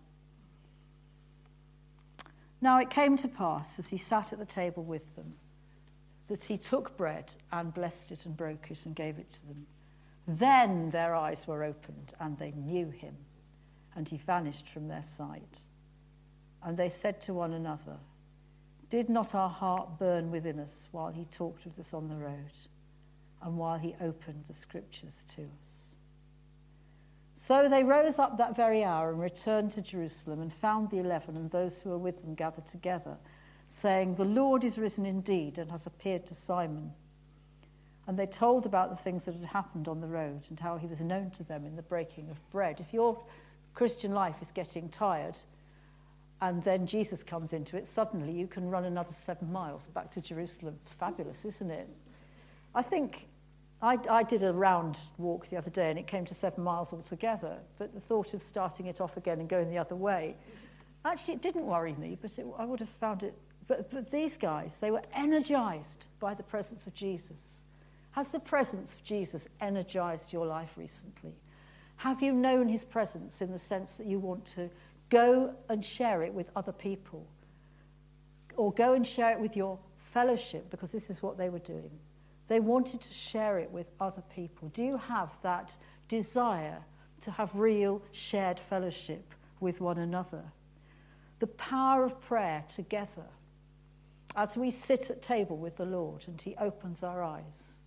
Now 2.62 2.80
it 2.80 2.90
came 2.90 3.16
to 3.18 3.28
pass, 3.28 3.80
as 3.80 3.88
he 3.88 3.98
sat 3.98 4.34
at 4.34 4.40
the 4.40 4.46
table 4.46 4.84
with 4.84 5.16
them, 5.16 5.36
that 6.28 6.44
he 6.44 6.58
took 6.58 6.98
bread 6.98 7.34
and 7.52 7.74
blessed 7.74 8.12
it 8.12 8.26
and 8.26 8.36
broke 8.36 8.70
it 8.70 8.86
and 8.86 8.96
gave 8.96 9.18
it 9.18 9.32
to 9.32 9.48
them. 9.48 9.66
Then 10.28 10.92
their 10.92 11.16
eyes 11.16 11.48
were 11.48 11.64
opened 11.64 12.14
and 12.20 12.38
they 12.38 12.52
knew 12.52 12.90
him 12.90 13.16
and 14.00 14.08
he 14.08 14.16
vanished 14.16 14.70
from 14.70 14.88
their 14.88 15.04
sight. 15.04 15.60
And 16.64 16.78
they 16.78 16.88
said 16.88 17.20
to 17.22 17.34
one 17.34 17.52
another, 17.52 17.98
Did 18.90 19.10
not 19.10 19.36
our 19.36 19.50
heart 19.50 20.00
burn 20.00 20.32
within 20.32 20.58
us 20.58 20.88
while 20.94 21.12
he 21.12 21.26
talked 21.26 21.66
with 21.66 21.78
us 21.78 21.94
on 21.94 22.08
the 22.08 22.16
road, 22.16 22.54
and 23.42 23.58
while 23.58 23.78
he 23.78 23.98
opened 24.00 24.46
the 24.48 24.54
scriptures 24.54 25.26
to 25.36 25.50
us? 25.60 25.96
So 27.34 27.68
they 27.68 27.84
rose 27.84 28.20
up 28.20 28.38
that 28.38 28.56
very 28.56 28.86
hour 28.86 29.12
and 29.12 29.20
returned 29.20 29.72
to 29.72 29.82
Jerusalem 29.82 30.40
and 30.42 30.54
found 30.54 30.92
the 30.92 31.00
eleven 31.00 31.36
and 31.36 31.52
those 31.52 31.82
who 31.82 31.90
were 31.90 31.98
with 31.98 32.22
them 32.22 32.36
gathered 32.36 32.68
together, 32.68 33.18
saying, 33.68 34.16
The 34.16 34.24
Lord 34.24 34.64
is 34.64 34.78
risen 34.78 35.06
indeed 35.06 35.58
and 35.58 35.72
has 35.72 35.86
appeared 35.86 36.26
to 36.28 36.36
Simon. 36.36 36.94
And 38.08 38.18
they 38.18 38.28
told 38.28 38.66
about 38.66 38.92
the 38.92 38.96
things 38.96 39.26
that 39.26 39.36
had 39.36 39.48
happened 39.48 39.90
on 39.90 40.00
the 40.00 40.08
road 40.08 40.48
and 40.50 40.58
how 40.58 40.78
he 40.78 40.88
was 40.88 41.02
known 41.02 41.32
to 41.32 41.44
them 41.44 41.66
in 41.66 41.76
the 41.76 41.82
breaking 41.82 42.30
of 42.30 42.50
bread. 42.50 42.80
If 42.80 42.94
your 42.94 43.22
Christian 43.80 44.12
life 44.12 44.42
is 44.42 44.52
getting 44.52 44.90
tired 44.90 45.38
and 46.42 46.62
then 46.66 46.86
Jesus 46.86 47.24
comes 47.24 47.54
into 47.54 47.78
it, 47.78 47.88
suddenly 47.88 48.34
you 48.34 48.46
can 48.46 48.70
run 48.70 48.84
another 48.84 49.14
seven 49.14 49.50
miles 49.54 49.88
back 49.88 50.12
to 50.12 50.22
Jerusalem. 50.22 50.78
Fabulous, 51.00 51.46
isn't 51.46 51.72
it? 51.72 51.88
I 52.76 52.82
think 52.82 53.30
I, 53.82 53.98
I 54.10 54.24
did 54.24 54.44
a 54.44 54.52
round 54.52 55.00
walk 55.18 55.48
the 55.48 55.56
other 55.56 55.70
day 55.70 55.90
and 55.90 55.98
it 55.98 56.08
came 56.08 56.26
to 56.26 56.34
seven 56.34 56.62
miles 56.62 56.92
altogether, 56.92 57.58
but 57.78 57.94
the 57.94 58.02
thought 58.02 58.34
of 58.34 58.44
starting 58.44 58.88
it 58.88 59.00
off 59.00 59.16
again 59.16 59.40
and 59.40 59.48
going 59.48 59.70
the 59.70 59.78
other 59.78 59.96
way, 59.96 60.36
actually 61.06 61.36
it 61.36 61.42
didn't 61.42 61.66
worry 61.66 61.94
me, 61.94 62.18
but 62.22 62.38
it, 62.38 62.46
I 62.58 62.66
would 62.66 62.82
have 62.82 62.90
found 62.90 63.24
it. 63.24 63.34
But, 63.68 63.90
but 63.92 64.12
these 64.12 64.36
guys, 64.36 64.76
they 64.82 64.92
were 64.92 65.04
energized 65.14 66.08
by 66.20 66.34
the 66.34 66.44
presence 66.44 66.86
of 66.86 66.94
Jesus. 66.94 67.60
Has 68.12 68.30
the 68.32 68.42
presence 68.42 68.96
of 68.96 69.06
Jesus 69.06 69.48
energized 69.62 70.34
your 70.34 70.46
life 70.46 70.74
recently? 70.76 71.32
Have 72.00 72.22
you 72.22 72.32
known 72.32 72.70
his 72.70 72.86
presence 72.86 73.42
in 73.42 73.52
the 73.52 73.60
sense 73.60 73.96
that 73.96 74.08
you 74.08 74.20
want 74.20 74.46
to 74.46 74.70
go 75.10 75.54
and 75.68 75.84
share 75.84 76.24
it 76.24 76.34
with 76.34 76.50
other 76.56 76.72
people? 76.72 77.28
Or 78.56 78.72
go 78.72 78.94
and 78.94 79.06
share 79.06 79.34
it 79.34 79.40
with 79.42 79.58
your 79.58 79.78
fellowship, 79.98 80.70
because 80.70 80.94
this 80.94 81.10
is 81.10 81.22
what 81.22 81.38
they 81.38 81.50
were 81.50 81.60
doing. 81.60 81.92
They 82.48 82.62
wanted 82.62 83.02
to 83.02 83.14
share 83.14 83.60
it 83.60 83.70
with 83.70 83.90
other 84.00 84.24
people. 84.34 84.70
Do 84.70 84.82
you 84.82 84.96
have 84.96 85.30
that 85.42 85.76
desire 86.08 86.80
to 87.20 87.32
have 87.32 87.54
real 87.54 88.02
shared 88.14 88.62
fellowship 88.62 89.34
with 89.60 89.82
one 89.82 89.98
another? 89.98 90.46
The 91.40 91.48
power 91.48 92.06
of 92.06 92.22
prayer 92.22 92.64
together 92.70 93.28
as 94.38 94.56
we 94.56 94.72
sit 94.72 95.10
at 95.10 95.22
table 95.22 95.58
with 95.58 95.76
the 95.76 95.86
Lord 95.86 96.24
and 96.30 96.42
He 96.42 96.56
opens 96.56 97.04
our 97.04 97.22
eyes. 97.22 97.79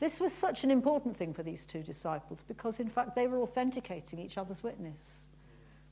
This 0.00 0.20
was 0.20 0.32
such 0.32 0.64
an 0.64 0.70
important 0.70 1.16
thing 1.16 1.32
for 1.32 1.42
these 1.42 1.64
two 1.64 1.82
disciples 1.82 2.42
because, 2.46 2.80
in 2.80 2.88
fact, 2.88 3.14
they 3.14 3.26
were 3.26 3.40
authenticating 3.40 4.18
each 4.18 4.36
other's 4.36 4.62
witness. 4.62 5.28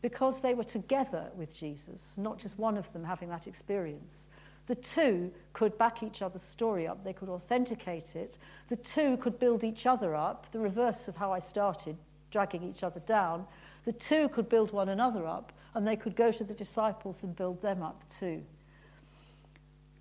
Because 0.00 0.40
they 0.40 0.54
were 0.54 0.64
together 0.64 1.30
with 1.36 1.54
Jesus, 1.54 2.16
not 2.18 2.38
just 2.38 2.58
one 2.58 2.76
of 2.76 2.92
them 2.92 3.04
having 3.04 3.28
that 3.28 3.46
experience, 3.46 4.28
the 4.66 4.74
two 4.74 5.32
could 5.52 5.76
back 5.76 6.02
each 6.02 6.22
other's 6.22 6.42
story 6.42 6.86
up, 6.86 7.02
they 7.02 7.12
could 7.12 7.28
authenticate 7.28 8.14
it. 8.14 8.38
The 8.68 8.76
two 8.76 9.16
could 9.16 9.38
build 9.38 9.64
each 9.64 9.86
other 9.86 10.14
up, 10.14 10.50
the 10.52 10.60
reverse 10.60 11.08
of 11.08 11.16
how 11.16 11.32
I 11.32 11.40
started, 11.40 11.96
dragging 12.30 12.62
each 12.62 12.82
other 12.82 13.00
down. 13.00 13.46
The 13.84 13.92
two 13.92 14.28
could 14.28 14.48
build 14.48 14.72
one 14.72 14.88
another 14.88 15.26
up, 15.26 15.52
and 15.74 15.86
they 15.86 15.96
could 15.96 16.14
go 16.14 16.30
to 16.30 16.44
the 16.44 16.54
disciples 16.54 17.22
and 17.22 17.34
build 17.34 17.60
them 17.60 17.82
up 17.82 18.04
too. 18.08 18.42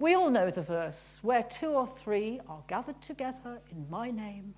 We 0.01 0.15
all 0.15 0.31
know 0.31 0.49
the 0.49 0.63
verse 0.63 1.19
where 1.21 1.43
two 1.43 1.67
or 1.67 1.85
three 1.85 2.39
are 2.49 2.63
gathered 2.67 2.99
together 3.03 3.61
in 3.71 3.87
my 3.87 4.09
name, 4.09 4.55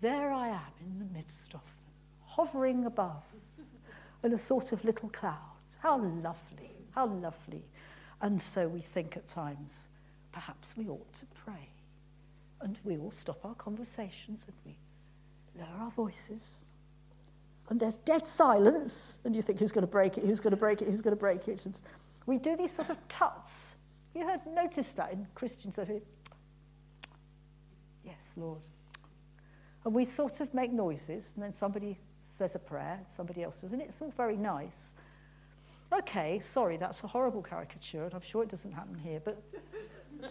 there 0.00 0.32
I 0.32 0.50
am 0.50 0.72
in 0.80 1.00
the 1.00 1.18
midst 1.18 1.52
of 1.52 1.64
them, 1.64 1.84
hovering 2.24 2.84
above 2.84 3.24
in 4.22 4.32
a 4.32 4.38
sort 4.38 4.70
of 4.70 4.84
little 4.84 5.08
cloud. 5.08 5.34
How 5.78 5.98
lovely, 5.98 6.70
how 6.94 7.06
lovely. 7.06 7.64
And 8.20 8.40
so 8.40 8.68
we 8.68 8.80
think 8.80 9.16
at 9.16 9.26
times, 9.26 9.88
perhaps 10.30 10.74
we 10.76 10.86
ought 10.86 11.12
to 11.14 11.26
pray. 11.44 11.70
And 12.60 12.78
we 12.84 12.98
all 12.98 13.10
stop 13.10 13.44
our 13.44 13.56
conversations 13.56 14.46
and 14.46 14.56
we 14.64 14.76
lower 15.60 15.86
our 15.86 15.90
voices. 15.90 16.66
And 17.68 17.80
there's 17.80 17.98
dead 17.98 18.28
silence, 18.28 19.20
and 19.24 19.34
you 19.34 19.42
think, 19.42 19.58
who's 19.58 19.72
going 19.72 19.84
to 19.84 19.90
break 19.90 20.18
it? 20.18 20.24
Who's 20.24 20.38
going 20.38 20.52
to 20.52 20.56
break 20.56 20.82
it? 20.82 20.86
Who's 20.86 21.02
going 21.02 21.16
to 21.16 21.20
break 21.20 21.48
it? 21.48 21.66
And 21.66 21.82
we 22.26 22.38
do 22.38 22.54
these 22.54 22.70
sort 22.70 22.90
of 22.90 23.08
tuts. 23.08 23.74
You 24.14 24.26
heard, 24.26 24.46
noticed 24.46 24.96
that 24.96 25.12
in 25.12 25.26
Christians. 25.34 25.78
Yes, 28.04 28.36
Lord. 28.36 28.62
And 29.84 29.94
we 29.94 30.04
sort 30.04 30.40
of 30.40 30.52
make 30.54 30.72
noises, 30.72 31.32
and 31.34 31.44
then 31.44 31.52
somebody 31.52 31.98
says 32.22 32.54
a 32.54 32.58
prayer, 32.58 33.00
somebody 33.06 33.42
else 33.42 33.60
does, 33.60 33.72
and 33.72 33.82
it's 33.82 34.00
all 34.02 34.10
very 34.10 34.36
nice. 34.36 34.94
Okay, 35.92 36.38
sorry, 36.40 36.76
that's 36.76 37.02
a 37.02 37.06
horrible 37.06 37.42
caricature, 37.42 38.04
and 38.04 38.14
I'm 38.14 38.20
sure 38.20 38.42
it 38.42 38.50
doesn't 38.50 38.72
happen 38.72 38.96
here, 38.98 39.20
but. 39.24 39.42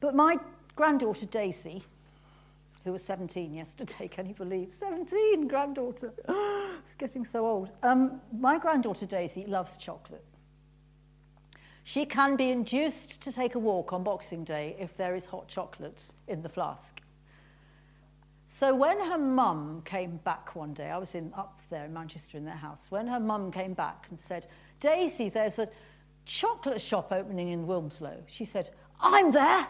but 0.00 0.14
my 0.14 0.38
granddaughter 0.74 1.26
Daisy, 1.26 1.84
who 2.84 2.92
was 2.92 3.04
17 3.04 3.52
yesterday, 3.52 4.08
can 4.10 4.26
you 4.26 4.34
believe? 4.34 4.72
17, 4.72 5.48
granddaughter. 5.48 6.12
it's 6.78 6.94
getting 6.94 7.24
so 7.24 7.44
old. 7.44 7.70
Um, 7.82 8.20
my 8.32 8.58
granddaughter 8.58 9.06
Daisy 9.06 9.44
loves 9.46 9.76
chocolate. 9.76 10.24
She 11.84 12.06
can 12.06 12.36
be 12.36 12.50
induced 12.50 13.20
to 13.22 13.32
take 13.32 13.54
a 13.54 13.58
walk 13.58 13.92
on 13.92 14.04
Boxing 14.04 14.44
Day 14.44 14.76
if 14.78 14.96
there 14.96 15.14
is 15.16 15.26
hot 15.26 15.48
chocolate 15.48 16.12
in 16.28 16.42
the 16.42 16.48
flask. 16.48 17.00
So 18.44 18.74
when 18.74 18.98
her 19.00 19.18
mum 19.18 19.82
came 19.84 20.18
back 20.18 20.54
one 20.54 20.74
day, 20.74 20.90
I 20.90 20.98
was 20.98 21.14
in 21.14 21.32
up 21.34 21.58
there 21.70 21.86
in 21.86 21.92
Manchester 21.92 22.36
in 22.36 22.44
their 22.44 22.54
house. 22.54 22.90
When 22.90 23.06
her 23.06 23.18
mum 23.18 23.50
came 23.50 23.72
back 23.72 24.06
and 24.10 24.20
said, 24.20 24.46
"Daisy, 24.78 25.28
there's 25.28 25.58
a 25.58 25.68
chocolate 26.24 26.80
shop 26.80 27.12
opening 27.12 27.48
in 27.48 27.66
Wilmslow," 27.66 28.22
she 28.26 28.44
said, 28.44 28.70
"I'm 29.00 29.32
there." 29.32 29.66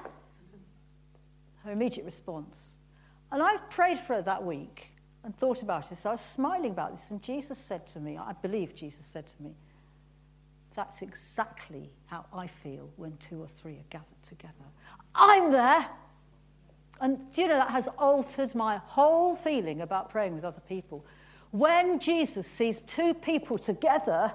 Her 1.65 1.71
immediate 1.71 2.05
response, 2.05 2.77
and 3.31 3.41
I've 3.41 3.71
prayed 3.71 3.99
for 4.01 4.15
her 4.15 4.23
that 4.23 4.45
week 4.45 4.91
and 5.23 5.37
thought 5.37 5.63
about. 5.63 5.87
So 5.87 6.11
I 6.11 6.13
was 6.13 6.21
smiling 6.21 6.73
about 6.73 6.91
this, 6.91 7.11
and 7.13 7.23
Jesus 7.23 7.59
said 7.59 7.87
to 7.89 8.01
me, 8.01 8.19
I 8.19 8.33
believe 8.33 8.75
Jesus 8.75 9.07
said 9.07 9.29
to 9.29 9.43
me, 9.43 9.55
"That's 10.75 11.03
exactly 11.03 11.91
how 12.07 12.25
I 12.33 12.47
feel 12.47 12.91
when 12.97 13.16
two 13.18 13.41
or 13.43 13.49
three 13.49 13.75
are 13.75 13.89
gathered 13.91 14.23
together. 14.23 14.66
I'm 15.14 15.53
there." 15.53 15.89
And 17.01 17.33
do 17.33 17.43
you 17.43 17.49
know, 17.49 17.57
that 17.57 17.70
has 17.70 17.89
altered 17.99 18.55
my 18.55 18.77
whole 18.77 19.35
feeling 19.35 19.81
about 19.81 20.09
praying 20.09 20.35
with 20.35 20.45
other 20.45 20.62
people. 20.68 21.05
When 21.51 21.99
Jesus 21.99 22.47
sees 22.47 22.81
two 22.81 23.12
people 23.12 23.59
together, 23.59 24.33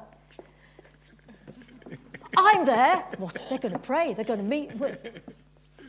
I'm 2.36 2.66
there. 2.66 3.06
What 3.18 3.42
they're 3.50 3.58
going 3.58 3.74
to 3.74 3.80
pray? 3.80 4.14
They're 4.14 4.26
going 4.26 4.40
to 4.40 4.46
meet, 4.46 4.72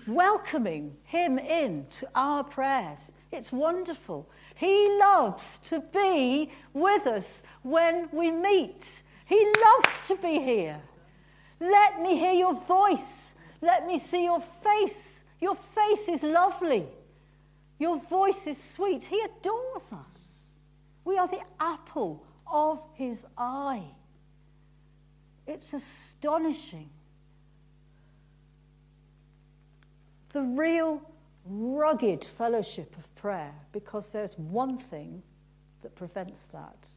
welcoming 0.07 0.97
him 1.05 1.39
in 1.39 1.87
to 1.91 2.09
our 2.15 2.45
prayers. 2.45 3.11
It's 3.31 3.53
wonderful. 3.53 4.31
He 4.55 4.99
loves 4.99 5.59
to 5.71 5.81
be 5.81 6.51
with 6.73 7.07
us 7.07 7.43
when 7.63 8.09
we 8.13 8.31
meet. 8.31 9.03
He 9.29 9.55
loves 9.63 10.09
to 10.09 10.17
be 10.17 10.41
here. 10.41 10.81
Let 11.61 12.01
me 12.01 12.17
hear 12.17 12.33
your 12.33 12.55
voice. 12.55 13.35
Let 13.61 13.87
me 13.87 13.99
see 13.99 14.25
your 14.25 14.41
face. 14.41 15.23
Your 15.39 15.55
face 15.55 16.09
is 16.09 16.23
lovely. 16.23 16.87
Your 17.79 18.01
voice 18.01 18.47
is 18.47 18.57
sweet. 18.63 19.05
He 19.05 19.21
adores 19.21 19.93
us. 19.93 20.57
We 21.05 21.19
are 21.19 21.29
the 21.29 21.43
apple 21.61 22.25
of 22.51 22.83
his 22.95 23.27
eye. 23.37 23.85
It's 25.47 25.75
astonishing. 25.75 26.89
The 30.31 30.43
real 30.43 31.03
rugged 31.45 32.25
fellowship 32.25 32.97
of 32.97 33.15
prayer, 33.15 33.55
because 33.73 34.11
there's 34.11 34.39
one 34.39 34.79
thing 34.79 35.23
that 35.83 35.95
prevents 35.95 36.47
that. 36.47 36.89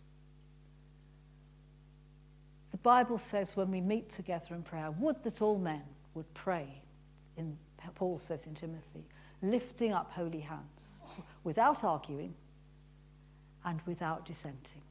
Bible 2.84 3.18
says 3.18 3.56
when 3.56 3.70
we 3.70 3.82
meet 3.82 4.10
together 4.10 4.56
in 4.56 4.64
prayer, 4.64 4.92
would 4.92 5.24
that 5.24 5.42
all 5.42 5.58
men 5.58 5.84
would 6.14 6.32
pray 6.34 6.82
in 7.38 7.58
Paul 7.96 8.18
says 8.18 8.46
in 8.46 8.54
Timothy, 8.54 9.06
lifting 9.42 9.94
up 9.94 10.12
holy 10.12 10.40
hands 10.40 11.04
without 11.44 11.84
arguing 11.84 12.34
and 13.66 13.80
without 13.86 14.26
dissenting. 14.26 14.82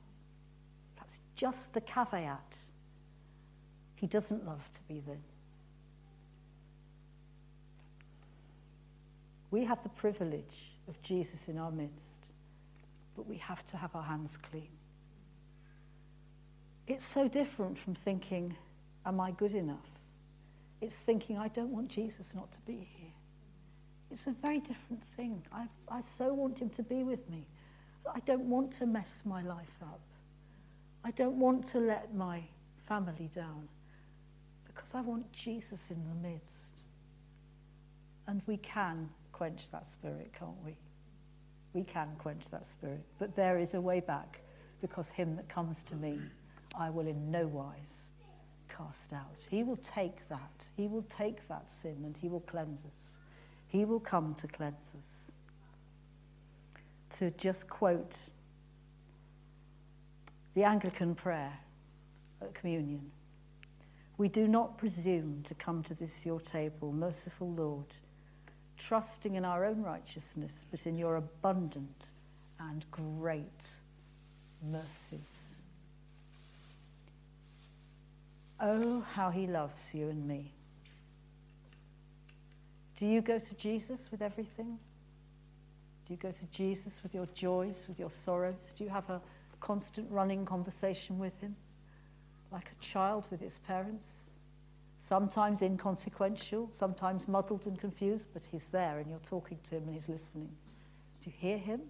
That's 0.96 1.20
just 1.34 1.74
the 1.74 1.80
caveat. 1.80 2.58
He 3.96 4.06
doesn't 4.06 4.46
love 4.46 4.70
to 4.72 4.82
be 4.88 5.00
there. 5.06 5.18
We 9.50 9.64
have 9.64 9.82
the 9.82 9.88
privilege 9.88 10.72
of 10.88 11.00
Jesus 11.02 11.48
in 11.48 11.58
our 11.58 11.72
midst, 11.72 12.32
but 13.16 13.26
we 13.26 13.36
have 13.38 13.66
to 13.66 13.76
have 13.76 13.94
our 13.96 14.04
hands 14.04 14.38
clean. 14.50 14.68
It's 16.90 17.06
so 17.06 17.28
different 17.28 17.78
from 17.78 17.94
thinking, 17.94 18.56
Am 19.06 19.20
I 19.20 19.30
good 19.30 19.54
enough? 19.54 19.88
It's 20.80 20.96
thinking, 20.96 21.38
I 21.38 21.46
don't 21.46 21.70
want 21.70 21.88
Jesus 21.88 22.34
not 22.34 22.50
to 22.50 22.58
be 22.62 22.88
here. 22.96 23.12
It's 24.10 24.26
a 24.26 24.32
very 24.32 24.58
different 24.58 25.04
thing. 25.16 25.40
I, 25.52 25.66
I 25.88 26.00
so 26.00 26.34
want 26.34 26.60
him 26.60 26.68
to 26.70 26.82
be 26.82 27.04
with 27.04 27.30
me. 27.30 27.46
I 28.12 28.18
don't 28.20 28.50
want 28.50 28.72
to 28.72 28.86
mess 28.86 29.22
my 29.24 29.40
life 29.40 29.76
up. 29.80 30.00
I 31.04 31.12
don't 31.12 31.38
want 31.38 31.68
to 31.68 31.78
let 31.78 32.12
my 32.12 32.42
family 32.88 33.30
down 33.32 33.68
because 34.66 34.92
I 34.92 35.00
want 35.00 35.32
Jesus 35.32 35.92
in 35.92 36.02
the 36.08 36.28
midst. 36.28 36.82
And 38.26 38.42
we 38.48 38.56
can 38.56 39.10
quench 39.30 39.70
that 39.70 39.86
spirit, 39.86 40.32
can't 40.36 40.60
we? 40.64 40.76
We 41.72 41.84
can 41.84 42.08
quench 42.18 42.50
that 42.50 42.66
spirit. 42.66 43.04
But 43.20 43.36
there 43.36 43.60
is 43.60 43.74
a 43.74 43.80
way 43.80 44.00
back 44.00 44.40
because 44.80 45.10
him 45.10 45.36
that 45.36 45.48
comes 45.48 45.84
to 45.84 45.94
me, 45.94 46.18
I 46.76 46.90
will 46.90 47.06
in 47.06 47.30
no 47.30 47.46
wise 47.46 48.10
cast 48.68 49.12
out. 49.12 49.46
He 49.50 49.62
will 49.62 49.78
take 49.78 50.28
that. 50.28 50.64
He 50.76 50.86
will 50.86 51.04
take 51.08 51.46
that 51.48 51.70
sin 51.70 51.96
and 52.04 52.16
he 52.16 52.28
will 52.28 52.40
cleanse 52.40 52.84
us. 52.84 53.18
He 53.66 53.84
will 53.84 54.00
come 54.00 54.34
to 54.34 54.48
cleanse 54.48 54.94
us. 54.96 55.36
To 57.10 57.30
just 57.32 57.68
quote 57.68 58.30
the 60.54 60.64
Anglican 60.64 61.14
prayer 61.14 61.58
at 62.40 62.54
communion. 62.54 63.10
We 64.18 64.28
do 64.28 64.46
not 64.46 64.76
presume 64.78 65.42
to 65.44 65.54
come 65.54 65.82
to 65.84 65.94
this 65.94 66.26
your 66.26 66.40
table, 66.40 66.92
merciful 66.92 67.50
Lord, 67.50 67.86
trusting 68.76 69.34
in 69.34 69.44
our 69.44 69.64
own 69.64 69.82
righteousness, 69.82 70.66
but 70.70 70.86
in 70.86 70.98
your 70.98 71.16
abundant 71.16 72.12
and 72.58 72.84
great 72.90 73.68
mercies. 74.62 75.49
Oh, 78.62 79.04
how 79.14 79.30
he 79.30 79.46
loves 79.46 79.94
you 79.94 80.08
and 80.10 80.26
me. 80.26 80.52
Do 82.96 83.06
you 83.06 83.22
go 83.22 83.38
to 83.38 83.54
Jesus 83.54 84.10
with 84.10 84.20
everything? 84.20 84.78
Do 86.06 86.12
you 86.12 86.18
go 86.18 86.30
to 86.30 86.46
Jesus 86.46 87.02
with 87.02 87.14
your 87.14 87.26
joys, 87.32 87.86
with 87.88 87.98
your 87.98 88.10
sorrows? 88.10 88.74
Do 88.76 88.84
you 88.84 88.90
have 88.90 89.08
a 89.08 89.22
constant 89.60 90.10
running 90.10 90.44
conversation 90.44 91.18
with 91.18 91.40
him? 91.40 91.56
Like 92.52 92.70
a 92.70 92.84
child 92.84 93.28
with 93.30 93.40
its 93.40 93.58
parents? 93.58 94.30
Sometimes 94.98 95.62
inconsequential, 95.62 96.68
sometimes 96.74 97.26
muddled 97.26 97.66
and 97.66 97.78
confused, 97.78 98.28
but 98.34 98.42
he's 98.52 98.68
there 98.68 98.98
and 98.98 99.08
you're 99.08 99.18
talking 99.20 99.58
to 99.70 99.76
him 99.76 99.84
and 99.84 99.94
he's 99.94 100.10
listening. 100.10 100.50
Do 101.22 101.30
you 101.30 101.36
hear 101.38 101.56
him? 101.56 101.80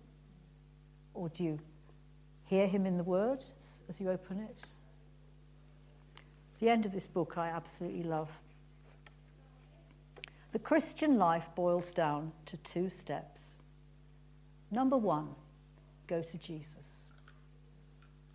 Or 1.15 1.29
do 1.29 1.43
you 1.43 1.59
hear 2.45 2.69
him 2.69 2.87
in 2.87 2.97
the 2.97 3.03
word 3.03 3.43
as 3.89 4.01
you 4.01 4.11
open 4.11 4.39
it? 4.39 4.65
The 6.61 6.69
end 6.69 6.85
of 6.85 6.93
this 6.93 7.07
book 7.07 7.39
I 7.39 7.49
absolutely 7.49 8.03
love. 8.03 8.31
The 10.53 10.59
Christian 10.59 11.17
life 11.17 11.49
boils 11.55 11.91
down 11.91 12.33
to 12.47 12.57
two 12.59 12.91
steps. 12.91 13.57
Number 14.71 14.97
one, 14.97 15.29
go 16.07 16.23
to 16.23 16.39
Jesus. 16.39 17.09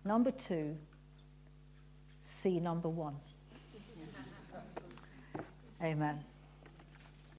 Number 0.04 0.30
two, 0.30 0.76
see 2.20 2.58
number 2.58 2.88
one. 2.88 3.16
Amen. 5.82 6.24